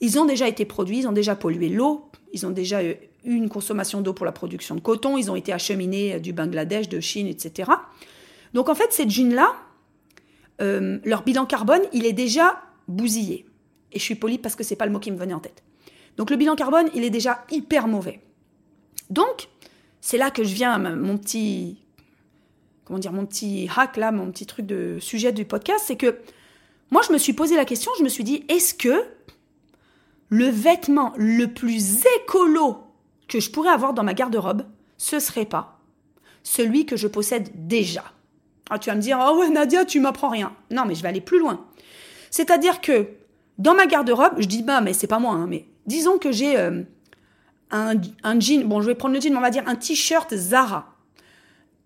ils 0.00 0.18
ont 0.18 0.26
déjà 0.26 0.46
été 0.46 0.64
produits, 0.64 0.98
ils 0.98 1.08
ont 1.08 1.12
déjà 1.12 1.34
pollué 1.34 1.68
l'eau, 1.68 2.10
ils 2.32 2.46
ont 2.46 2.50
déjà 2.50 2.84
eu 2.84 2.96
une 3.24 3.48
consommation 3.48 4.00
d'eau 4.00 4.12
pour 4.12 4.26
la 4.26 4.32
production 4.32 4.74
de 4.74 4.80
coton, 4.80 5.16
ils 5.16 5.30
ont 5.30 5.36
été 5.36 5.52
acheminés 5.52 6.20
du 6.20 6.32
Bangladesh, 6.32 6.88
de 6.88 7.00
Chine, 7.00 7.26
etc. 7.26 7.70
Donc 8.54 8.68
en 8.68 8.74
fait, 8.74 8.92
ces 8.92 9.08
jeans-là, 9.08 9.54
euh, 10.60 10.98
leur 11.04 11.22
bilan 11.22 11.46
carbone, 11.46 11.82
il 11.92 12.06
est 12.06 12.12
déjà 12.12 12.60
bousillé. 12.86 13.46
Et 13.92 13.98
je 13.98 14.04
suis 14.04 14.14
polie 14.14 14.38
parce 14.38 14.54
que 14.54 14.64
c'est 14.64 14.76
pas 14.76 14.86
le 14.86 14.92
mot 14.92 14.98
qui 14.98 15.10
me 15.10 15.16
venait 15.16 15.34
en 15.34 15.40
tête. 15.40 15.62
Donc 16.16 16.30
le 16.30 16.36
bilan 16.36 16.56
carbone, 16.56 16.88
il 16.94 17.04
est 17.04 17.10
déjà 17.10 17.44
hyper 17.50 17.88
mauvais. 17.88 18.20
Donc, 19.10 19.48
c'est 20.00 20.18
là 20.18 20.30
que 20.30 20.44
je 20.44 20.54
viens 20.54 20.78
mon 20.78 21.16
petit 21.16 21.78
comment 22.88 22.98
dire 22.98 23.12
mon 23.12 23.26
petit 23.26 23.68
hack 23.76 23.98
là, 23.98 24.10
mon 24.10 24.30
petit 24.30 24.46
truc 24.46 24.64
de 24.64 24.96
sujet 24.98 25.30
du 25.30 25.44
podcast, 25.44 25.84
c'est 25.86 25.96
que 25.96 26.18
moi 26.90 27.02
je 27.06 27.12
me 27.12 27.18
suis 27.18 27.34
posé 27.34 27.54
la 27.54 27.66
question, 27.66 27.92
je 27.98 28.02
me 28.02 28.08
suis 28.08 28.24
dit 28.24 28.44
est-ce 28.48 28.72
que 28.72 29.04
le 30.30 30.46
vêtement 30.46 31.12
le 31.16 31.46
plus 31.46 32.04
écolo 32.22 32.87
que 33.28 33.40
je 33.40 33.50
pourrais 33.50 33.70
avoir 33.70 33.92
dans 33.92 34.02
ma 34.02 34.14
garde-robe, 34.14 34.62
ce 34.96 35.20
serait 35.20 35.44
pas 35.44 35.78
celui 36.42 36.86
que 36.86 36.96
je 36.96 37.06
possède 37.06 37.50
déjà. 37.54 38.04
Ah, 38.70 38.78
tu 38.78 38.90
vas 38.90 38.96
me 38.96 39.00
dire, 39.00 39.18
oh 39.20 39.38
ouais, 39.38 39.48
Nadia, 39.48 39.84
tu 39.84 40.00
m'apprends 40.00 40.30
rien. 40.30 40.52
Non, 40.70 40.84
mais 40.86 40.94
je 40.94 41.02
vais 41.02 41.08
aller 41.08 41.20
plus 41.20 41.38
loin. 41.38 41.66
C'est-à-dire 42.30 42.80
que 42.80 43.08
dans 43.58 43.74
ma 43.74 43.86
garde-robe, 43.86 44.34
je 44.38 44.46
dis, 44.46 44.62
bah, 44.62 44.80
mais 44.80 44.92
c'est 44.92 45.06
pas 45.06 45.18
moi, 45.18 45.34
hein, 45.34 45.46
mais 45.46 45.66
disons 45.86 46.18
que 46.18 46.32
j'ai 46.32 46.58
euh, 46.58 46.82
un, 47.70 47.94
un, 48.22 48.40
jean, 48.40 48.64
bon, 48.64 48.80
je 48.80 48.86
vais 48.86 48.94
prendre 48.94 49.14
le 49.14 49.20
jean, 49.20 49.30
mais 49.30 49.38
on 49.38 49.42
va 49.42 49.50
dire 49.50 49.64
un 49.66 49.74
t-shirt 49.74 50.34
Zara, 50.34 50.94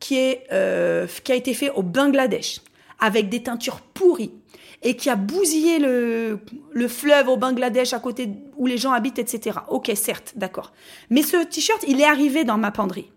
qui, 0.01 0.37
euh, 0.53 1.07
qui 1.23 1.33
a 1.33 1.35
été 1.35 1.55
fait 1.55 1.71
au 1.71 1.83
Bangladesh, 1.83 2.61
avec 2.99 3.29
des 3.29 3.43
teintures 3.43 3.81
pourries, 3.81 4.33
et 4.83 4.97
qui 4.97 5.09
a 5.11 5.17
bousillé 5.17 5.79
le, 5.79 6.41
le 6.73 6.89
fleuve 6.89 7.29
au 7.29 7.37
Bangladesh 7.37 7.93
à 7.93 8.01
côté 8.01 8.29
où 8.57 8.67
les 8.67 8.79
gens 8.79 8.93
habitent, 8.93 9.19
etc. 9.19 9.59
Ok, 9.69 9.91
certes, 9.95 10.33
d'accord. 10.37 10.73
Mais 11.11 11.23
ce 11.23 11.45
t-shirt, 11.45 11.85
il 11.87 12.01
est 12.01 12.07
arrivé 12.07 12.45
dans 12.45 12.59
ma 12.59 12.71
penderie. 12.71 13.11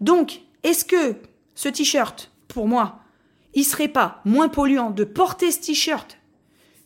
Donc, 0.00 0.40
est-ce 0.62 0.84
que 0.84 1.16
ce 1.54 1.68
t-shirt, 1.68 2.30
pour 2.48 2.68
moi, 2.68 3.00
il 3.54 3.64
serait 3.64 3.88
pas 3.88 4.20
moins 4.24 4.48
polluant 4.48 4.90
de 4.90 5.04
porter 5.04 5.50
ce 5.50 5.60
t-shirt 5.60 6.18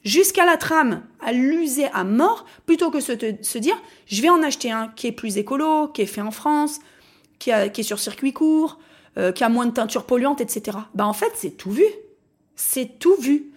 jusqu'à 0.05 0.47
la 0.47 0.57
trame, 0.57 1.03
à 1.21 1.33
l'user 1.33 1.87
à 1.93 2.05
mort, 2.05 2.47
plutôt 2.65 2.91
que 2.91 3.01
se, 3.01 3.13
se, 3.43 3.59
dire, 3.59 3.77
je 4.07 4.23
vais 4.23 4.29
en 4.29 4.43
acheter 4.43 4.71
un 4.71 4.89
qui 4.89 5.09
est 5.09 5.13
plus 5.13 5.37
écolo, 5.37 5.89
qui 5.89 6.03
est 6.03 6.07
fait 6.07 6.21
en 6.21 6.31
France, 6.31 6.79
qui 7.41 7.51
est 7.51 7.83
sur 7.83 7.99
circuit 7.99 8.33
court, 8.33 8.79
euh, 9.19 9.33
qui 9.33 9.45
a 9.45 9.49
moins 9.49 9.67
de 9.67 9.73
teinture 9.73 10.05
polluante, 10.05 10.41
etc. 10.41 10.79
Bah 10.95 11.07
en 11.07 11.13
fait, 11.13 11.33
c'est 11.35 11.57
tout 11.57 11.71
vu. 11.71 11.87
C'est 12.55 12.99
tout 12.99 13.17
vu. 13.17 13.53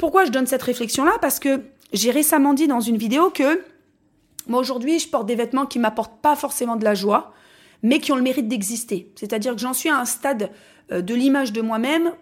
Pourquoi 0.00 0.24
je 0.24 0.30
donne 0.30 0.46
cette 0.46 0.62
réflexion-là? 0.62 1.12
Parce 1.20 1.38
que 1.38 1.60
j'ai 1.92 2.10
récemment 2.10 2.54
dit 2.54 2.66
dans 2.66 2.80
une 2.80 2.96
vidéo 2.96 3.28
que 3.28 3.62
moi 4.46 4.58
aujourd'hui, 4.58 4.98
je 4.98 5.06
porte 5.06 5.26
des 5.26 5.34
vêtements 5.34 5.66
qui 5.66 5.78
m'apportent 5.78 6.22
pas 6.22 6.34
forcément 6.36 6.76
de 6.76 6.84
la 6.84 6.94
joie, 6.94 7.34
mais 7.82 7.98
qui 8.00 8.10
ont 8.10 8.16
le 8.16 8.22
mérite 8.22 8.48
d'exister. 8.48 9.12
C'est-à-dire 9.14 9.54
que 9.54 9.60
j'en 9.60 9.74
suis 9.74 9.90
à 9.90 9.98
un 9.98 10.06
stade 10.06 10.50
euh, 10.90 11.02
de 11.02 11.14
l'image 11.14 11.52
de 11.52 11.60
moi-même 11.60 12.12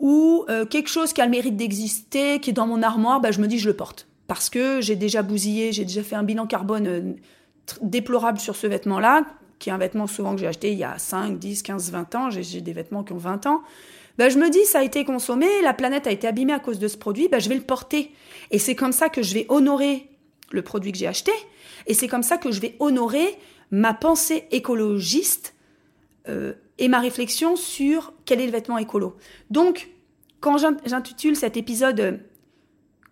où 0.00 0.44
euh, 0.50 0.66
quelque 0.66 0.90
chose 0.90 1.14
qui 1.14 1.22
a 1.22 1.24
le 1.24 1.30
mérite 1.30 1.56
d'exister, 1.56 2.40
qui 2.40 2.50
est 2.50 2.52
dans 2.52 2.66
mon 2.66 2.82
armoire, 2.82 3.22
bah, 3.22 3.30
je 3.30 3.40
me 3.40 3.46
dis 3.46 3.58
je 3.58 3.70
le 3.70 3.74
porte. 3.74 4.06
Parce 4.26 4.50
que 4.50 4.82
j'ai 4.82 4.96
déjà 4.96 5.22
bousillé, 5.22 5.72
j'ai 5.72 5.84
déjà 5.86 6.02
fait 6.02 6.16
un 6.16 6.24
bilan 6.24 6.46
carbone 6.46 6.86
euh, 6.86 7.12
déplorable 7.80 8.38
sur 8.38 8.54
ce 8.54 8.66
vêtement-là, 8.66 9.24
qui 9.58 9.70
est 9.70 9.72
un 9.72 9.78
vêtement 9.78 10.06
souvent 10.06 10.34
que 10.34 10.42
j'ai 10.42 10.46
acheté 10.46 10.72
il 10.72 10.78
y 10.78 10.84
a 10.84 10.98
5, 10.98 11.38
10, 11.38 11.62
15, 11.62 11.90
20 11.90 12.14
ans, 12.16 12.28
j'ai 12.28 12.60
des 12.60 12.72
vêtements 12.74 13.02
qui 13.02 13.14
ont 13.14 13.18
20 13.18 13.46
ans. 13.46 13.62
Bah, 14.18 14.28
je 14.28 14.38
me 14.38 14.48
dis, 14.50 14.64
ça 14.64 14.80
a 14.80 14.84
été 14.84 15.04
consommé, 15.04 15.46
la 15.62 15.74
planète 15.74 16.06
a 16.06 16.12
été 16.12 16.26
abîmée 16.26 16.52
à 16.52 16.60
cause 16.60 16.78
de 16.78 16.88
ce 16.88 16.96
produit, 16.96 17.28
bah, 17.28 17.38
je 17.40 17.48
vais 17.48 17.56
le 17.56 17.62
porter. 17.62 18.12
Et 18.50 18.58
c'est 18.58 18.74
comme 18.76 18.92
ça 18.92 19.08
que 19.08 19.22
je 19.22 19.34
vais 19.34 19.46
honorer 19.48 20.08
le 20.50 20.62
produit 20.62 20.92
que 20.92 20.98
j'ai 20.98 21.06
acheté, 21.08 21.32
et 21.86 21.94
c'est 21.94 22.06
comme 22.06 22.22
ça 22.22 22.38
que 22.38 22.52
je 22.52 22.60
vais 22.60 22.76
honorer 22.78 23.36
ma 23.70 23.92
pensée 23.92 24.46
écologiste 24.52 25.54
euh, 26.28 26.52
et 26.78 26.88
ma 26.88 27.00
réflexion 27.00 27.56
sur 27.56 28.12
quel 28.24 28.40
est 28.40 28.46
le 28.46 28.52
vêtement 28.52 28.78
écolo. 28.78 29.16
Donc, 29.50 29.88
quand 30.40 30.58
j'intitule 30.58 31.34
cet 31.36 31.56
épisode 31.56 32.00
euh, 32.00 32.12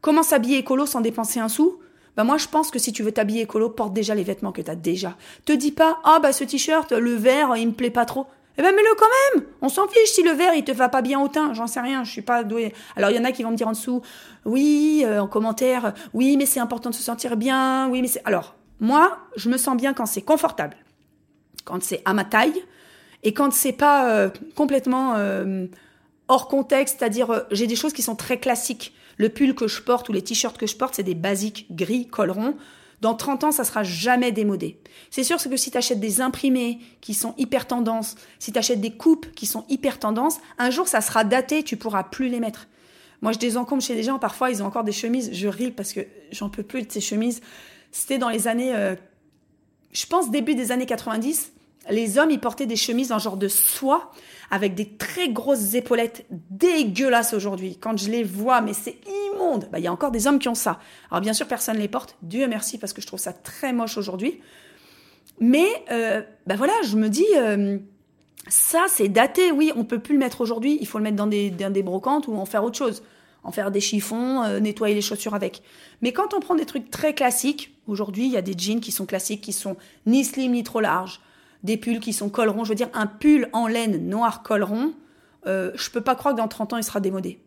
Comment 0.03 0.25
s'habiller 0.25 0.59
écolo 0.59 0.85
sans 0.85 1.01
dépenser 1.01 1.39
un 1.39 1.49
sou? 1.49 1.79
Bah 2.17 2.25
moi 2.25 2.37
je 2.37 2.49
pense 2.49 2.73
que 2.73 2.81
si 2.81 2.93
tu 2.93 3.05
veux 3.05 3.13
t'habiller 3.13 3.43
écolo, 3.43 3.71
porte 3.71 3.95
déjà 3.95 4.17
les 4.17 4.25
vêtements 4.25 4.51
que 4.51 4.61
tu 4.61 4.71
as 4.71 4.75
déjà. 4.75 5.17
Te 5.45 5.53
dis 5.53 5.71
pas 5.71 6.01
"Ah 6.03 6.19
bah 6.21 6.33
ce 6.33 6.43
t-shirt, 6.43 6.91
le 6.91 7.15
vert, 7.15 7.57
il 7.57 7.69
me 7.69 7.73
plaît 7.73 7.89
pas 7.89 8.05
trop." 8.05 8.27
Eh 8.59 8.63
ben 8.63 8.75
mets-le 8.75 8.95
quand 8.97 9.07
même. 9.35 9.45
On 9.63 9.69
s'en 9.69 9.89
fiche 9.89 10.11
si 10.11 10.23
le 10.23 10.33
vert 10.33 10.55
il 10.55 10.65
te 10.65 10.73
va 10.73 10.89
pas 10.89 11.01
bien 11.01 11.21
au 11.21 11.29
teint, 11.29 11.55
j'en 11.55 11.67
sais 11.67 11.81
rien, 11.81 12.05
je 12.05 12.11
suis 12.11 12.23
pas 12.23 12.45
douée. 12.45 12.75
Alors 12.97 13.11
il 13.11 13.17
y 13.17 13.19
en 13.19 13.25
a 13.25 13.33
qui 13.33 13.43
vont 13.43 13.51
me 13.51 13.57
dire 13.57 13.69
en 13.69 13.73
dessous 13.73 14.03
"Oui, 14.45 15.03
euh, 15.07 15.21
en 15.23 15.27
commentaire, 15.27 15.95
oui, 16.13 16.37
mais 16.37 16.45
c'est 16.47 16.61
important 16.61 16.91
de 16.91 16.95
se 16.95 17.03
sentir 17.03 17.37
bien." 17.37 17.89
Oui, 17.89 18.03
mais 18.03 18.09
c'est 18.09 18.21
Alors, 18.27 18.55
moi, 18.81 19.19
je 19.37 19.49
me 19.49 19.57
sens 19.57 19.77
bien 19.77 19.95
quand 19.95 20.07
c'est 20.07 20.23
confortable. 20.23 20.77
Quand 21.65 21.83
c'est 21.83 22.03
à 22.05 22.13
ma 22.13 22.25
taille 22.25 22.63
et 23.23 23.33
quand 23.33 23.53
c'est 23.53 23.73
pas 23.73 24.11
euh, 24.11 24.31
complètement 24.55 25.15
euh, 25.17 25.67
hors 26.29 26.49
contexte, 26.49 26.99
c'est-à-dire 26.99 27.45
j'ai 27.51 27.67
des 27.67 27.77
choses 27.77 27.93
qui 27.93 28.03
sont 28.03 28.17
très 28.17 28.39
classiques. 28.39 28.93
Le 29.17 29.29
pull 29.29 29.55
que 29.55 29.69
je 29.69 29.81
porte 29.83 30.09
ou 30.09 30.13
les 30.13 30.23
t-shirts 30.23 30.59
que 30.59 30.67
je 30.67 30.77
porte, 30.77 30.97
c'est 30.97 31.03
des 31.03 31.15
basiques 31.15 31.67
gris, 31.71 32.07
collerons. 32.09 32.57
Dans 33.03 33.15
30 33.15 33.43
ans, 33.43 33.51
ça 33.51 33.65
sera 33.65 33.83
jamais 33.83 34.31
démodé. 34.31 34.79
C'est 35.11 35.25
sûr 35.25 35.37
que 35.37 35.57
si 35.57 35.73
tu 35.73 35.77
achètes 35.77 35.99
des 35.99 36.21
imprimés 36.21 36.79
qui 37.01 37.15
sont 37.15 37.35
hyper 37.37 37.67
tendance, 37.67 38.15
si 38.39 38.53
tu 38.53 38.59
achètes 38.61 38.81
des 38.81 38.93
coupes 38.93 39.27
qui 39.35 39.45
sont 39.45 39.65
hyper 39.69 39.99
tendance, 39.99 40.39
un 40.57 40.71
jour 40.71 40.87
ça 40.87 41.01
sera 41.01 41.25
daté, 41.25 41.65
tu 41.65 41.77
pourras 41.77 42.05
plus 42.05 42.29
les 42.29 42.39
mettre. 42.39 42.69
Moi, 43.21 43.33
je 43.33 43.39
désencombre 43.39 43.83
chez 43.83 43.97
des 43.97 44.05
gens, 44.05 44.21
parfois 44.21 44.53
ils 44.53 44.63
ont 44.63 44.67
encore 44.67 44.85
des 44.85 44.93
chemises, 44.93 45.31
je 45.33 45.49
ris 45.49 45.73
parce 45.73 45.93
que 45.93 46.01
j'en 46.31 46.49
peux 46.49 46.63
plus 46.63 46.83
de 46.83 46.93
ces 46.93 47.01
chemises. 47.01 47.41
C'était 47.91 48.19
dans 48.19 48.29
les 48.29 48.47
années, 48.47 48.73
euh, 48.73 48.95
je 49.93 50.07
pense 50.07 50.31
début 50.31 50.55
des 50.55 50.71
années 50.71 50.87
90, 50.87 51.52
les 51.91 52.19
hommes 52.19 52.31
ils 52.31 52.41
portaient 52.41 52.67
des 52.67 52.77
chemises 52.77 53.13
en 53.13 53.19
genre 53.19 53.37
de 53.37 53.49
soie 53.49 54.13
avec 54.51 54.75
des 54.75 54.87
très 54.87 55.31
grosses 55.31 55.75
épaulettes 55.75 56.27
dégueulasses 56.51 57.33
aujourd'hui. 57.33 57.79
Quand 57.81 57.97
je 57.99 58.11
les 58.11 58.23
vois, 58.23 58.61
mais 58.61 58.75
c'est 58.75 58.99
immonde. 59.33 59.69
Bah, 59.73 59.79
il 59.79 59.85
y 59.85 59.87
a 59.87 59.93
encore 59.93 60.11
des 60.11 60.27
hommes 60.27 60.39
qui 60.39 60.49
ont 60.49 60.55
ça. 60.55 60.79
Alors 61.11 61.23
bien 61.23 61.33
sûr, 61.33 61.47
personne 61.47 61.77
ne 61.77 61.81
les 61.81 61.89
porte. 61.89 62.17
Dieu 62.23 62.47
merci 62.47 62.79
parce 62.79 62.93
que 62.93 63.01
je 63.01 63.07
trouve 63.07 63.19
ça 63.19 63.33
très 63.33 63.73
moche 63.73 63.97
aujourd'hui. 63.97 64.41
Mais 65.41 65.67
euh, 65.91 66.21
bah 66.47 66.57
voilà, 66.57 66.75
je 66.85 66.97
me 66.97 67.09
dis, 67.09 67.27
euh, 67.35 67.79
ça 68.47 68.85
c'est 68.89 69.09
daté. 69.09 69.51
Oui, 69.53 69.73
on 69.75 69.85
peut 69.85 69.99
plus 69.99 70.13
le 70.13 70.19
mettre 70.19 70.43
aujourd'hui. 70.43 70.77
Il 70.81 70.87
faut 70.87 70.99
le 70.99 71.05
mettre 71.05 71.17
dans 71.17 71.27
des, 71.27 71.51
des 71.51 71.83
brocantes 71.83 72.29
ou 72.29 72.37
en 72.37 72.45
faire 72.45 72.63
autre 72.63 72.77
chose. 72.77 73.03
En 73.45 73.51
faire 73.51 73.71
des 73.73 73.81
chiffons, 73.81 74.43
euh, 74.43 74.61
nettoyer 74.61 74.95
les 74.95 75.01
chaussures 75.01 75.35
avec. 75.35 75.63
Mais 76.01 76.13
quand 76.13 76.35
on 76.35 76.41
prend 76.41 76.55
des 76.55 76.67
trucs 76.67 76.91
très 76.91 77.15
classiques, 77.15 77.75
aujourd'hui, 77.89 78.27
il 78.27 78.33
y 78.33 78.37
a 78.37 78.43
des 78.43 78.55
jeans 78.57 78.81
qui 78.81 78.93
sont 78.93 79.07
classiques, 79.07 79.41
qui 79.41 79.53
sont 79.53 79.77
ni 80.07 80.25
slim 80.25 80.53
ni 80.53 80.63
trop 80.63 80.81
larges 80.81 81.21
des 81.63 81.77
pulls 81.77 82.01
qui 82.01 82.13
sont 82.13 82.29
collerons. 82.29 82.65
Je 82.65 82.71
veux 82.71 82.75
dire, 82.75 82.91
un 82.95 83.07
pull 83.07 83.49
en 83.53 83.67
laine 83.67 84.09
noir 84.09 84.43
colleron, 84.43 84.93
euh, 85.47 85.71
je 85.75 85.91
peux 85.91 86.01
pas 86.01 86.15
croire 86.15 86.35
que 86.35 86.41
dans 86.41 86.49
30 86.49 86.75
ans, 86.75 86.77
il 86.77 86.85
sera 86.85 87.01
démodé. 87.01 87.39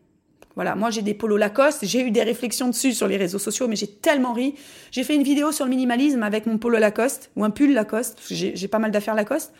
Voilà, 0.54 0.74
moi 0.74 0.88
j'ai 0.88 1.02
des 1.02 1.12
polos 1.12 1.38
Lacoste, 1.38 1.84
j'ai 1.84 2.00
eu 2.00 2.10
des 2.10 2.22
réflexions 2.22 2.68
dessus 2.68 2.94
sur 2.94 3.06
les 3.06 3.18
réseaux 3.18 3.38
sociaux, 3.38 3.68
mais 3.68 3.76
j'ai 3.76 3.88
tellement 3.88 4.32
ri. 4.32 4.54
J'ai 4.90 5.04
fait 5.04 5.14
une 5.14 5.22
vidéo 5.22 5.52
sur 5.52 5.66
le 5.66 5.70
minimalisme 5.70 6.22
avec 6.22 6.46
mon 6.46 6.56
polo 6.56 6.78
Lacoste, 6.78 7.30
ou 7.36 7.44
un 7.44 7.50
pull 7.50 7.74
Lacoste, 7.74 8.18
j'ai 8.30 8.68
pas 8.68 8.78
mal 8.78 8.90
d'affaires 8.90 9.14
Lacoste. 9.14 9.52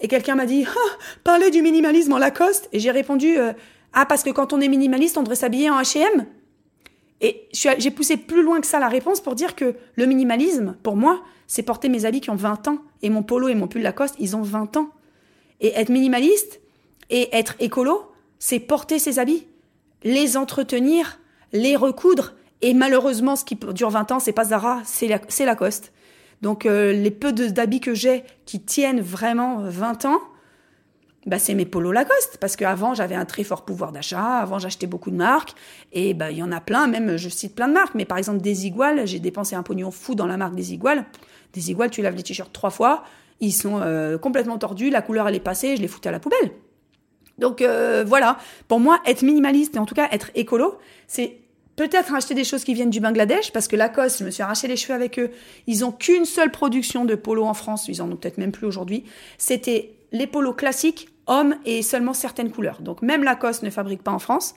Et 0.00 0.08
quelqu'un 0.08 0.34
m'a 0.34 0.46
dit, 0.46 0.64
ah, 0.66 0.96
parlez 1.24 1.50
du 1.50 1.60
minimalisme 1.60 2.12
en 2.14 2.18
Lacoste. 2.18 2.68
Et 2.72 2.80
j'ai 2.80 2.90
répondu, 2.90 3.38
euh, 3.38 3.52
ah, 3.92 4.06
parce 4.06 4.22
que 4.22 4.30
quand 4.30 4.52
on 4.52 4.60
est 4.60 4.68
minimaliste, 4.68 5.18
on 5.18 5.22
devrait 5.22 5.36
s'habiller 5.36 5.70
en 5.70 5.80
H&M. 5.80 6.24
J'ai 7.52 7.90
poussé 7.90 8.16
plus 8.16 8.42
loin 8.42 8.60
que 8.60 8.66
ça 8.66 8.78
la 8.78 8.88
réponse 8.88 9.20
pour 9.20 9.34
dire 9.34 9.56
que 9.56 9.74
le 9.96 10.06
minimalisme, 10.06 10.76
pour 10.82 10.96
moi, 10.96 11.22
c'est 11.46 11.62
porter 11.62 11.88
mes 11.88 12.04
habits 12.04 12.20
qui 12.20 12.30
ont 12.30 12.36
20 12.36 12.68
ans. 12.68 12.78
Et 13.02 13.10
mon 13.10 13.22
polo 13.22 13.48
et 13.48 13.54
mon 13.54 13.66
pull 13.66 13.82
Lacoste, 13.82 14.14
ils 14.18 14.36
ont 14.36 14.42
20 14.42 14.76
ans. 14.76 14.90
Et 15.60 15.72
être 15.74 15.88
minimaliste 15.88 16.60
et 17.10 17.28
être 17.36 17.56
écolo, 17.58 18.12
c'est 18.38 18.60
porter 18.60 18.98
ses 18.98 19.18
habits, 19.18 19.46
les 20.04 20.36
entretenir, 20.36 21.18
les 21.52 21.76
recoudre. 21.76 22.34
Et 22.62 22.72
malheureusement, 22.72 23.36
ce 23.36 23.44
qui 23.44 23.56
dure 23.56 23.90
20 23.90 24.12
ans, 24.12 24.20
c'est 24.20 24.32
pas 24.32 24.44
Zara, 24.44 24.80
c'est 24.84 25.44
Lacoste. 25.44 25.92
Donc 26.42 26.66
euh, 26.66 26.92
les 26.92 27.10
peu 27.10 27.32
d'habits 27.32 27.80
que 27.80 27.94
j'ai 27.94 28.24
qui 28.46 28.60
tiennent 28.60 29.00
vraiment 29.00 29.58
20 29.64 30.06
ans, 30.06 30.20
bah, 31.26 31.38
c'est 31.38 31.54
mes 31.54 31.66
polos 31.66 31.92
Lacoste 31.92 32.38
parce 32.40 32.56
qu'avant 32.56 32.94
j'avais 32.94 33.14
un 33.14 33.24
très 33.24 33.44
fort 33.44 33.64
pouvoir 33.64 33.92
d'achat, 33.92 34.38
avant 34.38 34.58
j'achetais 34.58 34.86
beaucoup 34.86 35.10
de 35.10 35.16
marques 35.16 35.54
et 35.92 36.14
bah 36.14 36.30
il 36.30 36.38
y 36.38 36.42
en 36.42 36.50
a 36.50 36.60
plein, 36.60 36.86
même 36.86 37.16
je 37.16 37.28
cite 37.28 37.54
plein 37.54 37.68
de 37.68 37.74
marques, 37.74 37.94
mais 37.94 38.04
par 38.04 38.18
exemple 38.18 38.40
Desigual, 38.40 39.06
j'ai 39.06 39.18
dépensé 39.18 39.54
un 39.54 39.62
pognon 39.62 39.90
fou 39.90 40.14
dans 40.14 40.26
la 40.26 40.36
marque 40.36 40.54
Desigual. 40.54 41.04
Desigual, 41.52 41.90
tu 41.90 42.00
laves 42.00 42.16
les 42.16 42.22
t-shirts 42.22 42.52
trois 42.52 42.70
fois, 42.70 43.04
ils 43.40 43.52
sont 43.52 43.80
euh, 43.80 44.16
complètement 44.18 44.56
tordus, 44.58 44.90
la 44.90 45.02
couleur 45.02 45.28
elle 45.28 45.34
est 45.34 45.40
passée, 45.40 45.76
je 45.76 45.82
les 45.82 45.88
foutais 45.88 46.08
à 46.08 46.12
la 46.12 46.20
poubelle. 46.20 46.52
Donc 47.38 47.60
euh, 47.62 48.04
voilà, 48.06 48.38
pour 48.68 48.80
moi 48.80 49.00
être 49.06 49.22
minimaliste 49.22 49.76
et 49.76 49.78
en 49.78 49.86
tout 49.86 49.94
cas 49.94 50.08
être 50.12 50.30
écolo, 50.34 50.78
c'est 51.06 51.38
peut-être 51.76 52.14
acheter 52.14 52.34
des 52.34 52.44
choses 52.44 52.64
qui 52.64 52.74
viennent 52.74 52.90
du 52.90 53.00
Bangladesh, 53.00 53.52
parce 53.52 53.66
que 53.66 53.76
Lacoste, 53.76 54.18
je 54.18 54.24
me 54.24 54.30
suis 54.30 54.42
arraché 54.42 54.68
les 54.68 54.76
cheveux 54.76 54.94
avec 54.94 55.18
eux. 55.18 55.30
Ils 55.66 55.82
ont 55.84 55.92
qu'une 55.92 56.26
seule 56.26 56.50
production 56.50 57.06
de 57.06 57.14
polos 57.14 57.46
en 57.46 57.54
France, 57.54 57.88
ils 57.88 58.02
en 58.02 58.12
ont 58.12 58.16
peut-être 58.16 58.36
même 58.36 58.52
plus 58.52 58.66
aujourd'hui. 58.66 59.04
C'était 59.38 59.94
les 60.12 60.26
polos 60.26 60.54
classiques, 60.54 61.08
hommes 61.26 61.54
et 61.64 61.82
seulement 61.82 62.12
certaines 62.12 62.50
couleurs. 62.50 62.80
Donc 62.80 63.02
même 63.02 63.22
Lacoste 63.24 63.62
ne 63.62 63.70
fabrique 63.70 64.02
pas 64.02 64.12
en 64.12 64.18
France. 64.18 64.54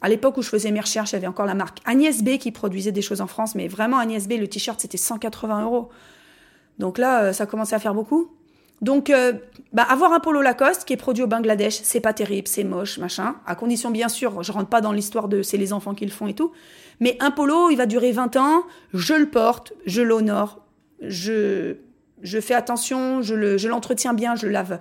À 0.00 0.08
l'époque 0.08 0.36
où 0.36 0.42
je 0.42 0.48
faisais 0.48 0.70
mes 0.70 0.80
recherches, 0.80 1.12
il 1.12 1.14
y 1.14 1.16
avait 1.16 1.26
encore 1.26 1.46
la 1.46 1.54
marque 1.54 1.78
Agnès 1.84 2.22
B 2.22 2.38
qui 2.38 2.52
produisait 2.52 2.92
des 2.92 3.02
choses 3.02 3.20
en 3.20 3.26
France, 3.26 3.54
mais 3.54 3.66
vraiment 3.66 3.98
Agnès 3.98 4.28
B, 4.28 4.32
le 4.32 4.46
t-shirt 4.46 4.80
c'était 4.80 4.96
180 4.96 5.64
euros. 5.64 5.88
Donc 6.78 6.98
là, 6.98 7.22
euh, 7.22 7.32
ça 7.32 7.46
commençait 7.46 7.74
à 7.74 7.80
faire 7.80 7.94
beaucoup. 7.94 8.30
Donc, 8.80 9.10
euh, 9.10 9.32
bah, 9.72 9.82
avoir 9.82 10.12
un 10.12 10.20
polo 10.20 10.40
Lacoste 10.40 10.84
qui 10.84 10.92
est 10.92 10.96
produit 10.96 11.24
au 11.24 11.26
Bangladesh, 11.26 11.80
c'est 11.82 12.00
pas 12.00 12.12
terrible, 12.12 12.46
c'est 12.46 12.62
moche, 12.62 12.98
machin. 12.98 13.34
À 13.44 13.56
condition, 13.56 13.90
bien 13.90 14.08
sûr, 14.08 14.42
je 14.44 14.52
rentre 14.52 14.68
pas 14.68 14.80
dans 14.80 14.92
l'histoire 14.92 15.26
de 15.26 15.42
c'est 15.42 15.56
les 15.56 15.72
enfants 15.72 15.94
qui 15.94 16.04
le 16.04 16.12
font 16.12 16.28
et 16.28 16.34
tout. 16.34 16.52
Mais 17.00 17.16
un 17.20 17.32
polo, 17.32 17.70
il 17.70 17.76
va 17.76 17.86
durer 17.86 18.12
20 18.12 18.36
ans, 18.36 18.62
je 18.94 19.14
le 19.14 19.28
porte, 19.28 19.72
je 19.86 20.00
l'honore, 20.00 20.60
je, 21.00 21.76
je 22.22 22.40
fais 22.40 22.54
attention, 22.54 23.20
je 23.20 23.66
l'entretiens 23.66 24.14
bien, 24.14 24.36
je 24.36 24.46
le 24.46 24.52
lave 24.52 24.78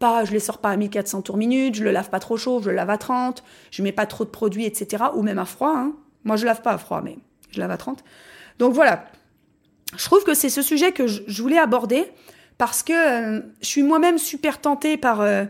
pas, 0.00 0.24
je 0.24 0.32
les 0.32 0.40
sors 0.40 0.58
pas 0.58 0.70
à 0.70 0.76
1400 0.76 1.22
tours 1.22 1.36
minute, 1.36 1.76
je 1.76 1.84
le 1.84 1.92
lave 1.92 2.10
pas 2.10 2.18
trop 2.18 2.36
chaud, 2.36 2.60
je 2.60 2.70
le 2.70 2.74
lave 2.74 2.90
à 2.90 2.98
30, 2.98 3.44
je 3.70 3.82
mets 3.82 3.92
pas 3.92 4.06
trop 4.06 4.24
de 4.24 4.30
produits, 4.30 4.64
etc. 4.64 5.04
Ou 5.14 5.22
même 5.22 5.38
à 5.38 5.44
froid. 5.44 5.74
Hein. 5.76 5.92
Moi, 6.24 6.34
je 6.36 6.44
lave 6.44 6.62
pas 6.62 6.72
à 6.72 6.78
froid, 6.78 7.02
mais 7.04 7.18
je 7.52 7.60
lave 7.60 7.70
à 7.70 7.76
30. 7.76 8.02
Donc 8.58 8.74
voilà. 8.74 9.04
Je 9.96 10.04
trouve 10.04 10.24
que 10.24 10.34
c'est 10.34 10.50
ce 10.50 10.62
sujet 10.62 10.92
que 10.92 11.06
je, 11.06 11.42
voulais 11.42 11.58
aborder 11.58 12.04
parce 12.58 12.82
que 12.82 12.92
euh, 12.92 13.40
je 13.60 13.66
suis 13.66 13.82
moi-même 13.82 14.18
super 14.18 14.60
tentée 14.60 14.96
par 14.96 15.20
euh, 15.20 15.44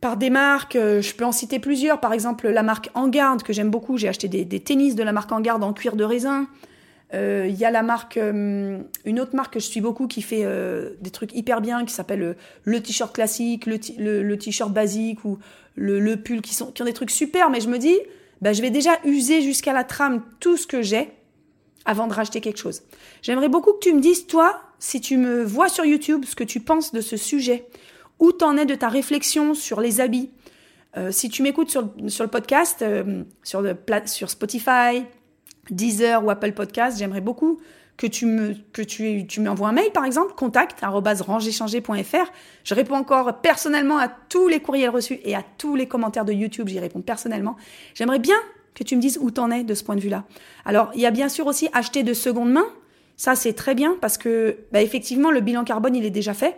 par 0.00 0.16
des 0.16 0.30
marques. 0.30 0.76
Euh, 0.76 1.00
je 1.00 1.14
peux 1.14 1.24
en 1.24 1.32
citer 1.32 1.58
plusieurs. 1.58 2.00
Par 2.00 2.12
exemple, 2.12 2.48
la 2.48 2.62
marque 2.62 2.90
Engarde 2.94 3.42
que 3.42 3.52
j'aime 3.52 3.70
beaucoup. 3.70 3.96
J'ai 3.96 4.08
acheté 4.08 4.28
des, 4.28 4.44
des, 4.44 4.60
tennis 4.60 4.94
de 4.94 5.02
la 5.02 5.12
marque 5.12 5.32
Engarde 5.32 5.64
en 5.64 5.72
cuir 5.72 5.96
de 5.96 6.04
raisin. 6.04 6.46
Euh, 7.14 7.46
il 7.48 7.56
y 7.56 7.64
a 7.64 7.70
la 7.70 7.82
marque, 7.82 8.18
euh, 8.18 8.78
une 9.06 9.20
autre 9.20 9.34
marque 9.34 9.54
que 9.54 9.60
je 9.60 9.66
suis 9.66 9.80
beaucoup 9.80 10.06
qui 10.06 10.20
fait 10.20 10.44
euh, 10.44 10.90
des 11.00 11.10
trucs 11.10 11.34
hyper 11.34 11.60
bien, 11.60 11.84
qui 11.84 11.94
s'appelle 11.94 12.36
le 12.64 12.82
t-shirt 12.82 13.14
classique, 13.14 13.66
le, 13.66 14.34
t-shirt 14.36 14.70
basique 14.70 15.24
ou 15.24 15.38
le, 15.74 16.16
pull, 16.16 16.42
qui, 16.42 16.54
sont, 16.54 16.70
qui 16.70 16.82
ont 16.82 16.84
des 16.84 16.92
trucs 16.92 17.10
super. 17.10 17.48
Mais 17.50 17.60
je 17.60 17.68
me 17.68 17.78
dis, 17.78 17.96
bah, 18.42 18.52
je 18.52 18.60
vais 18.60 18.70
déjà 18.70 18.90
user 19.04 19.40
jusqu'à 19.40 19.72
la 19.72 19.84
trame 19.84 20.22
tout 20.38 20.56
ce 20.56 20.66
que 20.66 20.82
j'ai 20.82 21.10
avant 21.86 22.06
de 22.06 22.12
racheter 22.12 22.42
quelque 22.42 22.58
chose. 22.58 22.82
J'aimerais 23.22 23.48
beaucoup 23.48 23.72
que 23.72 23.80
tu 23.80 23.94
me 23.94 24.00
dises, 24.00 24.26
toi, 24.26 24.60
si 24.78 25.00
tu 25.00 25.16
me 25.16 25.42
vois 25.42 25.70
sur 25.70 25.86
YouTube, 25.86 26.24
ce 26.26 26.36
que 26.36 26.44
tu 26.44 26.60
penses 26.60 26.92
de 26.92 27.00
ce 27.00 27.16
sujet. 27.16 27.66
Où 28.18 28.32
t'en 28.32 28.56
es 28.56 28.66
de 28.66 28.74
ta 28.74 28.88
réflexion 28.88 29.54
sur 29.54 29.80
les 29.80 30.00
habits? 30.00 30.30
Si 31.10 31.28
tu 31.28 31.44
m'écoutes 31.44 31.70
sur, 31.70 31.88
sur, 32.08 32.24
le 32.24 32.30
podcast, 32.30 32.84
sur, 33.44 33.62
le, 33.62 33.76
sur 34.06 34.28
Spotify, 34.30 35.04
Deezer 35.70 36.24
ou 36.24 36.30
Apple 36.30 36.52
Podcast, 36.52 36.98
j'aimerais 36.98 37.20
beaucoup 37.20 37.60
que 37.96 38.06
tu 38.06 38.26
me 38.26 38.54
que 38.72 38.80
tu, 38.80 39.26
tu 39.26 39.40
m'envoies 39.40 39.68
un 39.68 39.72
mail 39.72 39.90
par 39.92 40.04
exemple, 40.04 40.34
contact 40.34 40.80
rangeéchanger.fr. 40.82 42.32
Je 42.64 42.74
réponds 42.74 42.94
encore 42.94 43.40
personnellement 43.40 43.98
à 43.98 44.08
tous 44.08 44.48
les 44.48 44.60
courriels 44.60 44.90
reçus 44.90 45.18
et 45.24 45.34
à 45.34 45.42
tous 45.58 45.74
les 45.74 45.86
commentaires 45.86 46.24
de 46.24 46.32
YouTube, 46.32 46.68
j'y 46.68 46.78
réponds 46.78 47.00
personnellement. 47.00 47.56
J'aimerais 47.94 48.20
bien 48.20 48.36
que 48.78 48.84
tu 48.84 48.94
me 48.94 49.00
dises 49.00 49.18
où 49.20 49.32
t'en 49.32 49.50
es 49.50 49.64
de 49.64 49.74
ce 49.74 49.82
point 49.82 49.96
de 49.96 50.00
vue-là. 50.00 50.24
Alors, 50.64 50.92
il 50.94 51.00
y 51.00 51.06
a 51.06 51.10
bien 51.10 51.28
sûr 51.28 51.46
aussi 51.48 51.68
acheter 51.72 52.04
de 52.04 52.14
seconde 52.14 52.52
main. 52.52 52.66
Ça, 53.16 53.34
c'est 53.34 53.52
très 53.52 53.74
bien 53.74 53.96
parce 54.00 54.16
que, 54.16 54.58
bah, 54.70 54.80
effectivement, 54.80 55.32
le 55.32 55.40
bilan 55.40 55.64
carbone, 55.64 55.96
il 55.96 56.04
est 56.04 56.10
déjà 56.10 56.32
fait. 56.32 56.56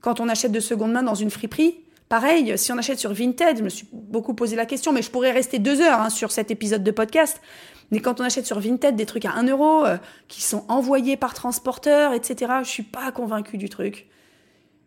Quand 0.00 0.18
on 0.18 0.30
achète 0.30 0.50
de 0.50 0.60
seconde 0.60 0.92
main 0.92 1.02
dans 1.02 1.14
une 1.14 1.28
friperie, 1.28 1.76
pareil, 2.08 2.56
si 2.56 2.72
on 2.72 2.78
achète 2.78 2.98
sur 2.98 3.12
Vinted, 3.12 3.58
je 3.58 3.62
me 3.62 3.68
suis 3.68 3.86
beaucoup 3.92 4.32
posé 4.32 4.56
la 4.56 4.64
question, 4.64 4.92
mais 4.92 5.02
je 5.02 5.10
pourrais 5.10 5.30
rester 5.30 5.58
deux 5.58 5.82
heures 5.82 6.00
hein, 6.00 6.08
sur 6.08 6.32
cet 6.32 6.50
épisode 6.50 6.82
de 6.82 6.90
podcast. 6.90 7.42
Mais 7.92 8.00
quand 8.00 8.20
on 8.20 8.24
achète 8.24 8.46
sur 8.46 8.58
Vinted 8.58 8.96
des 8.96 9.06
trucs 9.06 9.26
à 9.26 9.34
1 9.34 9.44
euro, 9.44 9.84
euh, 9.84 9.98
qui 10.26 10.42
sont 10.42 10.64
envoyés 10.68 11.16
par 11.16 11.34
transporteur, 11.34 12.14
etc., 12.14 12.52
je 12.64 12.68
suis 12.68 12.82
pas 12.82 13.12
convaincue 13.12 13.58
du 13.58 13.68
truc. 13.68 14.08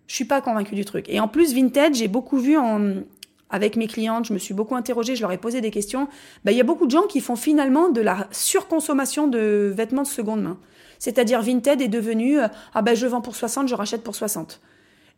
Je 0.08 0.16
suis 0.16 0.26
pas 0.26 0.42
convaincue 0.42 0.76
du 0.76 0.84
truc. 0.84 1.06
Et 1.08 1.20
en 1.20 1.28
plus, 1.28 1.54
Vinted, 1.54 1.96
j'ai 1.96 2.08
beaucoup 2.08 2.38
vu 2.38 2.58
avec 3.50 3.76
mes 3.76 3.88
clientes, 3.88 4.26
je 4.26 4.34
me 4.34 4.40
suis 4.40 4.54
beaucoup 4.54 4.76
interrogée, 4.76 5.16
je 5.16 5.22
leur 5.22 5.32
ai 5.32 5.38
posé 5.38 5.62
des 5.62 5.72
questions. 5.72 6.08
Bah, 6.44 6.52
il 6.52 6.58
y 6.58 6.62
a 6.62 6.64
beaucoup 6.64 6.86
de 6.86 6.92
gens 6.92 7.08
qui 7.08 7.22
font 7.22 7.36
finalement 7.36 7.90
de 7.90 8.02
la 8.02 8.28
surconsommation 8.32 9.28
de 9.28 9.72
vêtements 9.76 10.04
de 10.04 10.08
seconde 10.08 10.42
main. 10.44 10.58
C'est-à-dire 11.00 11.42
Vinted 11.42 11.82
est 11.82 11.88
devenu 11.88 12.40
euh, 12.40 12.48
ah 12.74 12.82
ben 12.82 12.96
je 12.96 13.06
vends 13.06 13.22
pour 13.22 13.36
60, 13.36 13.68
je 13.68 13.76
rachète 13.76 14.04
pour 14.04 14.16
60. 14.16 14.62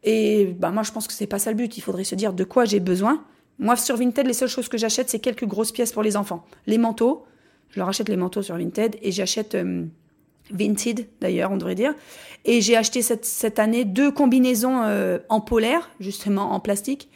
Et 0.03 0.46
bah 0.60 0.72
moi 0.72 0.84
je 0.84 0.91
pense 0.91 1.08
que 1.08 1.13
c'est 1.13 1.27
pas 1.27 1.39
ça 1.39 1.51
le 1.51 1.58
but, 1.58 1.77
il 1.77 1.82
faudrait 1.82 2.03
se 2.03 2.15
dire 2.15 2.34
de 2.34 2.44
quoi 2.44 2.65
j'ai 2.65 2.79
besoin. 2.79 3.24
Moi 3.60 3.75
sur 3.75 3.96
Vinted, 3.96 4.25
les 4.25 4.34
seules 4.34 4.50
choses 4.50 4.70
que 4.70 4.77
j'achète 4.77 5.10
c'est 5.10 5.20
quelques 5.20 5.46
grosses 5.46 5.72
pièces 5.72 5.91
pour 5.91 6.03
les 6.03 6.17
enfants. 6.17 6.46
Les 6.65 6.77
manteaux, 6.77 7.25
je 7.70 7.80
leur 7.80 7.90
achète 7.90 8.10
les 8.10 8.18
manteaux 8.18 8.42
sur 8.42 8.58
Vinted 8.58 8.96
et 9.02 9.12
j'achète 9.12 9.56
euh, 9.56 9.86
Vinted 10.52 11.08
d'ailleurs, 11.22 11.52
on 11.52 11.58
devrait 11.58 11.76
dire. 11.76 11.94
Et 12.46 12.62
j'ai 12.62 12.78
acheté 12.78 13.02
cette, 13.02 13.26
cette, 13.26 13.60
année 13.60 13.86
deux 13.86 14.12
combinaisons 14.12 14.84
euh, 14.84 15.20
en 15.30 15.42
polaire, 15.42 15.90
justement 16.00 16.54
en 16.54 16.60
plastique, 16.60 17.10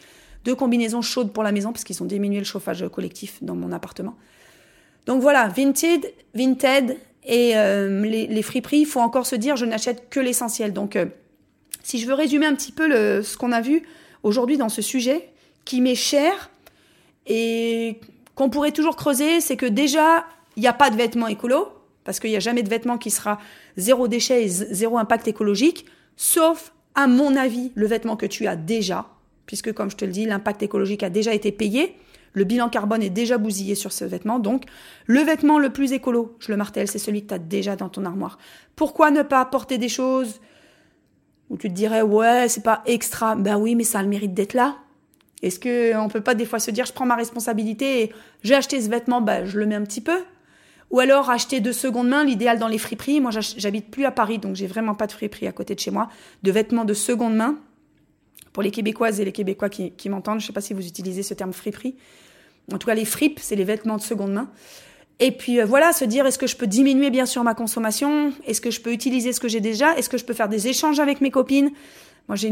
deux 0.43 0.55
combinaisons 0.55 1.01
chaudes 1.01 1.31
pour 1.31 1.43
la 1.43 1.51
maison 1.51 1.72
parce 1.72 1.84
qu'ils 1.84 2.01
ont 2.03 2.05
diminué 2.05 2.39
le 2.39 2.46
chauffage 2.46 2.88
collectif 2.89 3.41
dans 3.41 3.55
mon 3.55 3.72
appartement. 3.72 4.15
Donc 5.05 5.22
voilà, 5.22 5.48
Vinted, 5.48 6.13
Vinted 6.36 6.98
et 7.24 7.55
euh, 7.55 8.01
les, 8.03 8.27
les, 8.27 8.41
friperies, 8.41 8.79
il 8.79 8.86
faut 8.86 9.00
encore 9.00 9.25
se 9.25 9.36
dire, 9.36 9.55
je 9.55 9.65
n'achète 9.65 10.10
que 10.10 10.20
l'essentiel. 10.20 10.74
Donc, 10.74 10.98
si 11.84 12.00
je 12.00 12.08
veux 12.08 12.13
résumer 12.13 12.46
un 12.46 12.55
petit 12.55 12.72
peu 12.72 12.89
ce 13.22 13.38
qu'on 13.38 13.51
a 13.51 13.62
vu 13.62 13.84
aujourd'hui 14.24 14.58
dans 14.58 14.70
ce 14.70 14.81
sujet, 14.81 15.29
qui 15.65 15.81
m'est 15.81 15.96
cher 15.96 16.50
et 17.27 18.00
qu'on 18.36 18.50
pourrait 18.50 18.72
toujours 18.72 18.96
creuser, 18.96 19.41
c'est 19.41 19.58
que 19.58 19.65
déjà, 19.65 20.25
il 20.55 20.62
n'y 20.62 20.67
a 20.67 20.74
pas 20.74 20.89
de 20.89 20.96
vêtements 20.96 21.27
écolo, 21.27 21.70
parce 22.03 22.20
qu'il 22.20 22.29
n'y 22.29 22.36
a 22.36 22.41
jamais 22.41 22.63
de 22.63 22.70
vêtement 22.70 22.98
qui 22.98 23.12
sera 23.12 23.39
zéro 23.77 24.08
déchet 24.08 24.43
et 24.43 24.48
zéro 24.48 24.98
impact 24.98 25.27
écologique, 25.27 25.86
sauf, 26.15 26.74
à 26.96 27.08
mon 27.08 27.36
avis, 27.36 27.72
le 27.75 27.88
vêtement 27.88 28.15
que 28.15 28.25
tu 28.25 28.48
as 28.48 28.55
déjà, 28.55 29.08
puisque 29.46 29.74
comme 29.74 29.89
je 29.89 29.96
te 29.96 30.05
le 30.05 30.12
dis, 30.12 30.25
l'impact 30.25 30.63
écologique 30.63 31.03
a 31.03 31.10
déjà 31.10 31.34
été 31.34 31.51
payé. 31.51 31.96
Le 32.34 32.46
bilan 32.46 32.70
carbone 32.70 33.03
est 33.03 33.10
déjà 33.10 33.38
bousillé 33.38 33.75
sur 33.75 33.91
ce 33.91 34.05
vêtement. 34.05 34.39
Donc, 34.39 34.63
le 35.05 35.20
vêtement 35.20 35.60
le 35.60 35.70
plus 35.70 35.91
écolo, 35.91 36.36
je 36.39 36.50
le 36.51 36.58
martèle, 36.58 36.88
c'est 36.88 37.00
celui 37.00 37.24
que 37.24 37.27
tu 37.27 37.34
as 37.34 37.39
déjà 37.39 37.75
dans 37.75 37.89
ton 37.89 38.05
armoire. 38.05 38.38
Pourquoi 38.75 39.12
ne 39.12 39.22
pas 39.22 39.43
porter 39.46 39.77
des 39.77 39.89
choses 39.89 40.39
où 41.50 41.58
tu 41.58 41.67
te 41.67 41.74
dirais, 41.74 42.01
ouais, 42.01 42.48
c'est 42.48 42.63
pas 42.63 42.84
extra? 42.86 43.36
Ben 43.36 43.58
oui, 43.58 43.75
mais 43.75 43.84
ça 43.84 44.00
a 44.00 44.03
le 44.03 44.08
mérite 44.08 44.34
d'être 44.34 44.53
là. 44.53 44.77
Est-ce 45.41 45.60
qu'on 45.60 46.08
peut 46.08 46.22
pas 46.22 46.36
des 46.36 46.46
fois 46.46 46.60
se 46.60 46.72
dire, 46.72 46.86
je 46.86 46.93
prends 46.93 47.05
ma 47.05 47.15
responsabilité 47.15 48.03
et 48.03 48.13
j'ai 48.43 48.55
acheté 48.55 48.79
ce 48.79 48.89
vêtement, 48.89 49.20
ben, 49.22 49.46
je 49.46 49.60
le 49.60 49.65
mets 49.65 49.75
un 49.75 49.84
petit 49.84 50.01
peu. 50.01 50.20
Ou 50.91 51.00
alors 51.00 51.29
acheter 51.29 51.62
de 51.62 51.71
seconde 51.71 52.10
main, 52.10 52.24
l'idéal 52.24 52.60
dans 52.60 52.67
les 52.67 52.77
friperies. 52.77 53.21
Moi, 53.21 53.31
j'habite 53.31 53.89
plus 53.89 54.05
à 54.05 54.12
Paris, 54.12 54.39
donc 54.39 54.55
j'ai 54.55 54.67
vraiment 54.67 54.93
pas 54.93 55.07
de 55.07 55.13
friperie 55.13 55.48
à 55.48 55.53
côté 55.53 55.74
de 55.74 55.79
chez 55.79 55.91
moi. 55.91 56.10
De 56.43 56.51
vêtements 56.51 56.86
de 56.86 56.93
seconde 56.93 57.36
main. 57.36 57.57
Pour 58.51 58.62
les 58.62 58.71
Québécoises 58.71 59.21
et 59.21 59.25
les 59.25 59.31
Québécois 59.31 59.69
qui, 59.69 60.10
m'entendent, 60.10 60.41
je 60.41 60.48
sais 60.48 60.53
pas 60.53 60.62
si 60.62 60.74
vous 60.74 60.86
utilisez 60.86 61.24
ce 61.24 61.33
terme 61.33 61.53
friperie. 61.53 61.95
En 62.74 62.77
tout 62.77 62.88
cas, 62.88 62.93
les 62.93 63.05
fripes, 63.05 63.39
c'est 63.39 63.55
les 63.55 63.63
vêtements 63.63 63.95
de 63.95 64.01
seconde 64.01 64.33
main. 64.33 64.50
Et 65.19 65.31
puis 65.31 65.62
euh, 65.62 65.65
voilà, 65.65 65.93
se 65.93 66.03
dire 66.03 66.25
est-ce 66.25 66.39
que 66.39 66.48
je 66.48 66.57
peux 66.57 66.67
diminuer 66.67 67.12
bien 67.12 67.27
sûr 67.27 67.43
ma 67.43 67.53
consommation? 67.53 68.33
Est-ce 68.45 68.60
que 68.60 68.71
je 68.71 68.81
peux 68.81 68.91
utiliser 68.91 69.33
ce 69.33 69.39
que 69.39 69.48
j'ai 69.48 69.62
déjà? 69.62 69.95
Est-ce 69.95 70.10
que 70.10 70.17
je 70.17 70.25
peux 70.25 70.33
faire 70.33 70.50
des 70.50 70.68
échanges 70.68 71.00
avec 71.00 71.22
mes 71.22 71.29
copines? 71.29 71.72
Moi 72.31 72.37
j'ai 72.37 72.48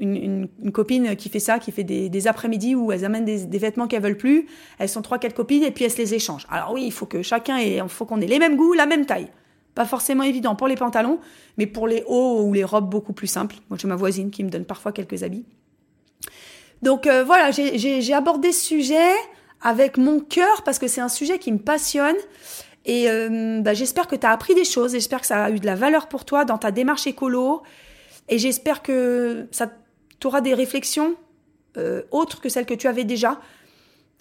une, 0.00 0.48
copine 0.72 1.14
qui 1.14 1.28
fait 1.28 1.38
ça, 1.38 1.58
qui 1.58 1.72
fait 1.72 1.84
des, 1.84 2.26
après-midi 2.26 2.74
où 2.74 2.90
elles 2.90 3.04
amènent 3.04 3.26
des, 3.26 3.44
des 3.44 3.58
vêtements 3.58 3.86
qu'elles 3.86 4.00
veulent 4.00 4.16
plus. 4.16 4.46
Elles 4.78 4.88
sont 4.88 5.02
trois 5.02 5.18
quatre 5.18 5.34
copines 5.34 5.62
et 5.62 5.70
puis 5.70 5.84
elles 5.84 5.90
se 5.90 5.98
les 5.98 6.14
échangent. 6.14 6.46
Alors 6.50 6.72
oui, 6.72 6.84
il 6.86 6.90
faut 6.90 7.04
que 7.04 7.20
chacun 7.20 7.58
ait, 7.58 7.82
faut 7.86 8.06
qu'on 8.06 8.22
ait 8.22 8.26
les 8.26 8.38
mêmes 8.38 8.56
goûts, 8.56 8.72
la 8.72 8.86
même 8.86 9.04
taille. 9.04 9.28
Pas 9.74 9.84
forcément 9.84 10.22
évident 10.22 10.54
pour 10.56 10.68
les 10.68 10.74
pantalons, 10.74 11.18
mais 11.58 11.66
pour 11.66 11.86
les 11.86 12.02
hauts 12.06 12.44
ou 12.44 12.54
les 12.54 12.64
robes 12.64 12.88
beaucoup 12.88 13.12
plus 13.12 13.26
simples. 13.26 13.56
Moi 13.68 13.76
j'ai 13.78 13.86
ma 13.86 13.94
voisine 13.94 14.30
qui 14.30 14.42
me 14.42 14.48
donne 14.48 14.64
parfois 14.64 14.90
quelques 14.90 15.22
habits. 15.22 15.44
Donc 16.80 17.06
euh, 17.06 17.24
voilà, 17.24 17.50
j'ai 17.50 18.14
abordé 18.14 18.52
ce 18.52 18.64
sujet 18.64 19.12
avec 19.60 19.98
mon 19.98 20.20
cœur 20.20 20.62
parce 20.62 20.78
que 20.78 20.88
c'est 20.88 21.02
un 21.02 21.10
sujet 21.10 21.38
qui 21.38 21.52
me 21.52 21.58
passionne. 21.58 22.16
Et 22.86 23.10
euh, 23.10 23.60
bah, 23.60 23.74
j'espère 23.74 24.08
que 24.08 24.16
tu 24.16 24.26
as 24.26 24.30
appris 24.30 24.54
des 24.54 24.64
choses, 24.64 24.92
j'espère 24.92 25.20
que 25.20 25.26
ça 25.26 25.44
a 25.44 25.50
eu 25.50 25.58
de 25.58 25.66
la 25.66 25.74
valeur 25.74 26.08
pour 26.08 26.24
toi 26.24 26.46
dans 26.46 26.56
ta 26.56 26.70
démarche 26.70 27.06
écolo. 27.06 27.62
Et 28.28 28.38
j'espère 28.38 28.82
que 28.82 29.46
ça 29.50 29.70
t'aura 30.20 30.40
des 30.40 30.54
réflexions 30.54 31.16
euh, 31.76 32.02
autres 32.10 32.40
que 32.40 32.48
celles 32.48 32.66
que 32.66 32.74
tu 32.74 32.86
avais 32.86 33.04
déjà 33.04 33.40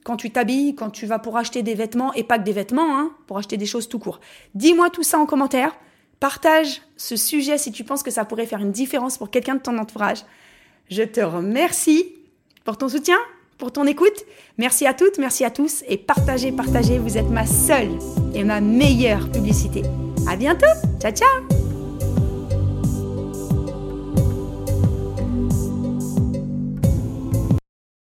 quand 0.03 0.17
tu 0.17 0.31
t'habilles, 0.31 0.75
quand 0.75 0.89
tu 0.89 1.05
vas 1.05 1.19
pour 1.19 1.37
acheter 1.37 1.63
des 1.63 1.75
vêtements, 1.75 2.13
et 2.13 2.23
pas 2.23 2.37
que 2.37 2.43
des 2.43 2.51
vêtements, 2.51 2.97
hein, 2.97 3.11
pour 3.27 3.37
acheter 3.37 3.57
des 3.57 3.65
choses 3.65 3.87
tout 3.87 3.99
court. 3.99 4.19
Dis-moi 4.53 4.89
tout 4.89 5.03
ça 5.03 5.17
en 5.17 5.25
commentaire. 5.25 5.73
Partage 6.19 6.81
ce 6.97 7.15
sujet 7.15 7.57
si 7.57 7.71
tu 7.71 7.83
penses 7.83 8.03
que 8.03 8.11
ça 8.11 8.25
pourrait 8.25 8.45
faire 8.45 8.59
une 8.59 8.71
différence 8.71 9.17
pour 9.17 9.29
quelqu'un 9.29 9.55
de 9.55 9.61
ton 9.61 9.77
entourage. 9.77 10.19
Je 10.89 11.03
te 11.03 11.21
remercie 11.21 12.15
pour 12.63 12.77
ton 12.77 12.89
soutien, 12.89 13.17
pour 13.57 13.71
ton 13.71 13.85
écoute. 13.85 14.25
Merci 14.57 14.85
à 14.85 14.93
toutes, 14.93 15.17
merci 15.17 15.43
à 15.43 15.51
tous 15.51 15.83
et 15.87 15.97
partagez, 15.97 16.51
partagez, 16.51 16.97
vous 16.97 17.17
êtes 17.17 17.29
ma 17.29 17.45
seule 17.45 17.97
et 18.33 18.43
ma 18.43 18.61
meilleure 18.61 19.29
publicité. 19.31 19.83
À 20.27 20.35
bientôt. 20.35 20.65
Ciao 21.01 21.11
ciao. 21.11 21.72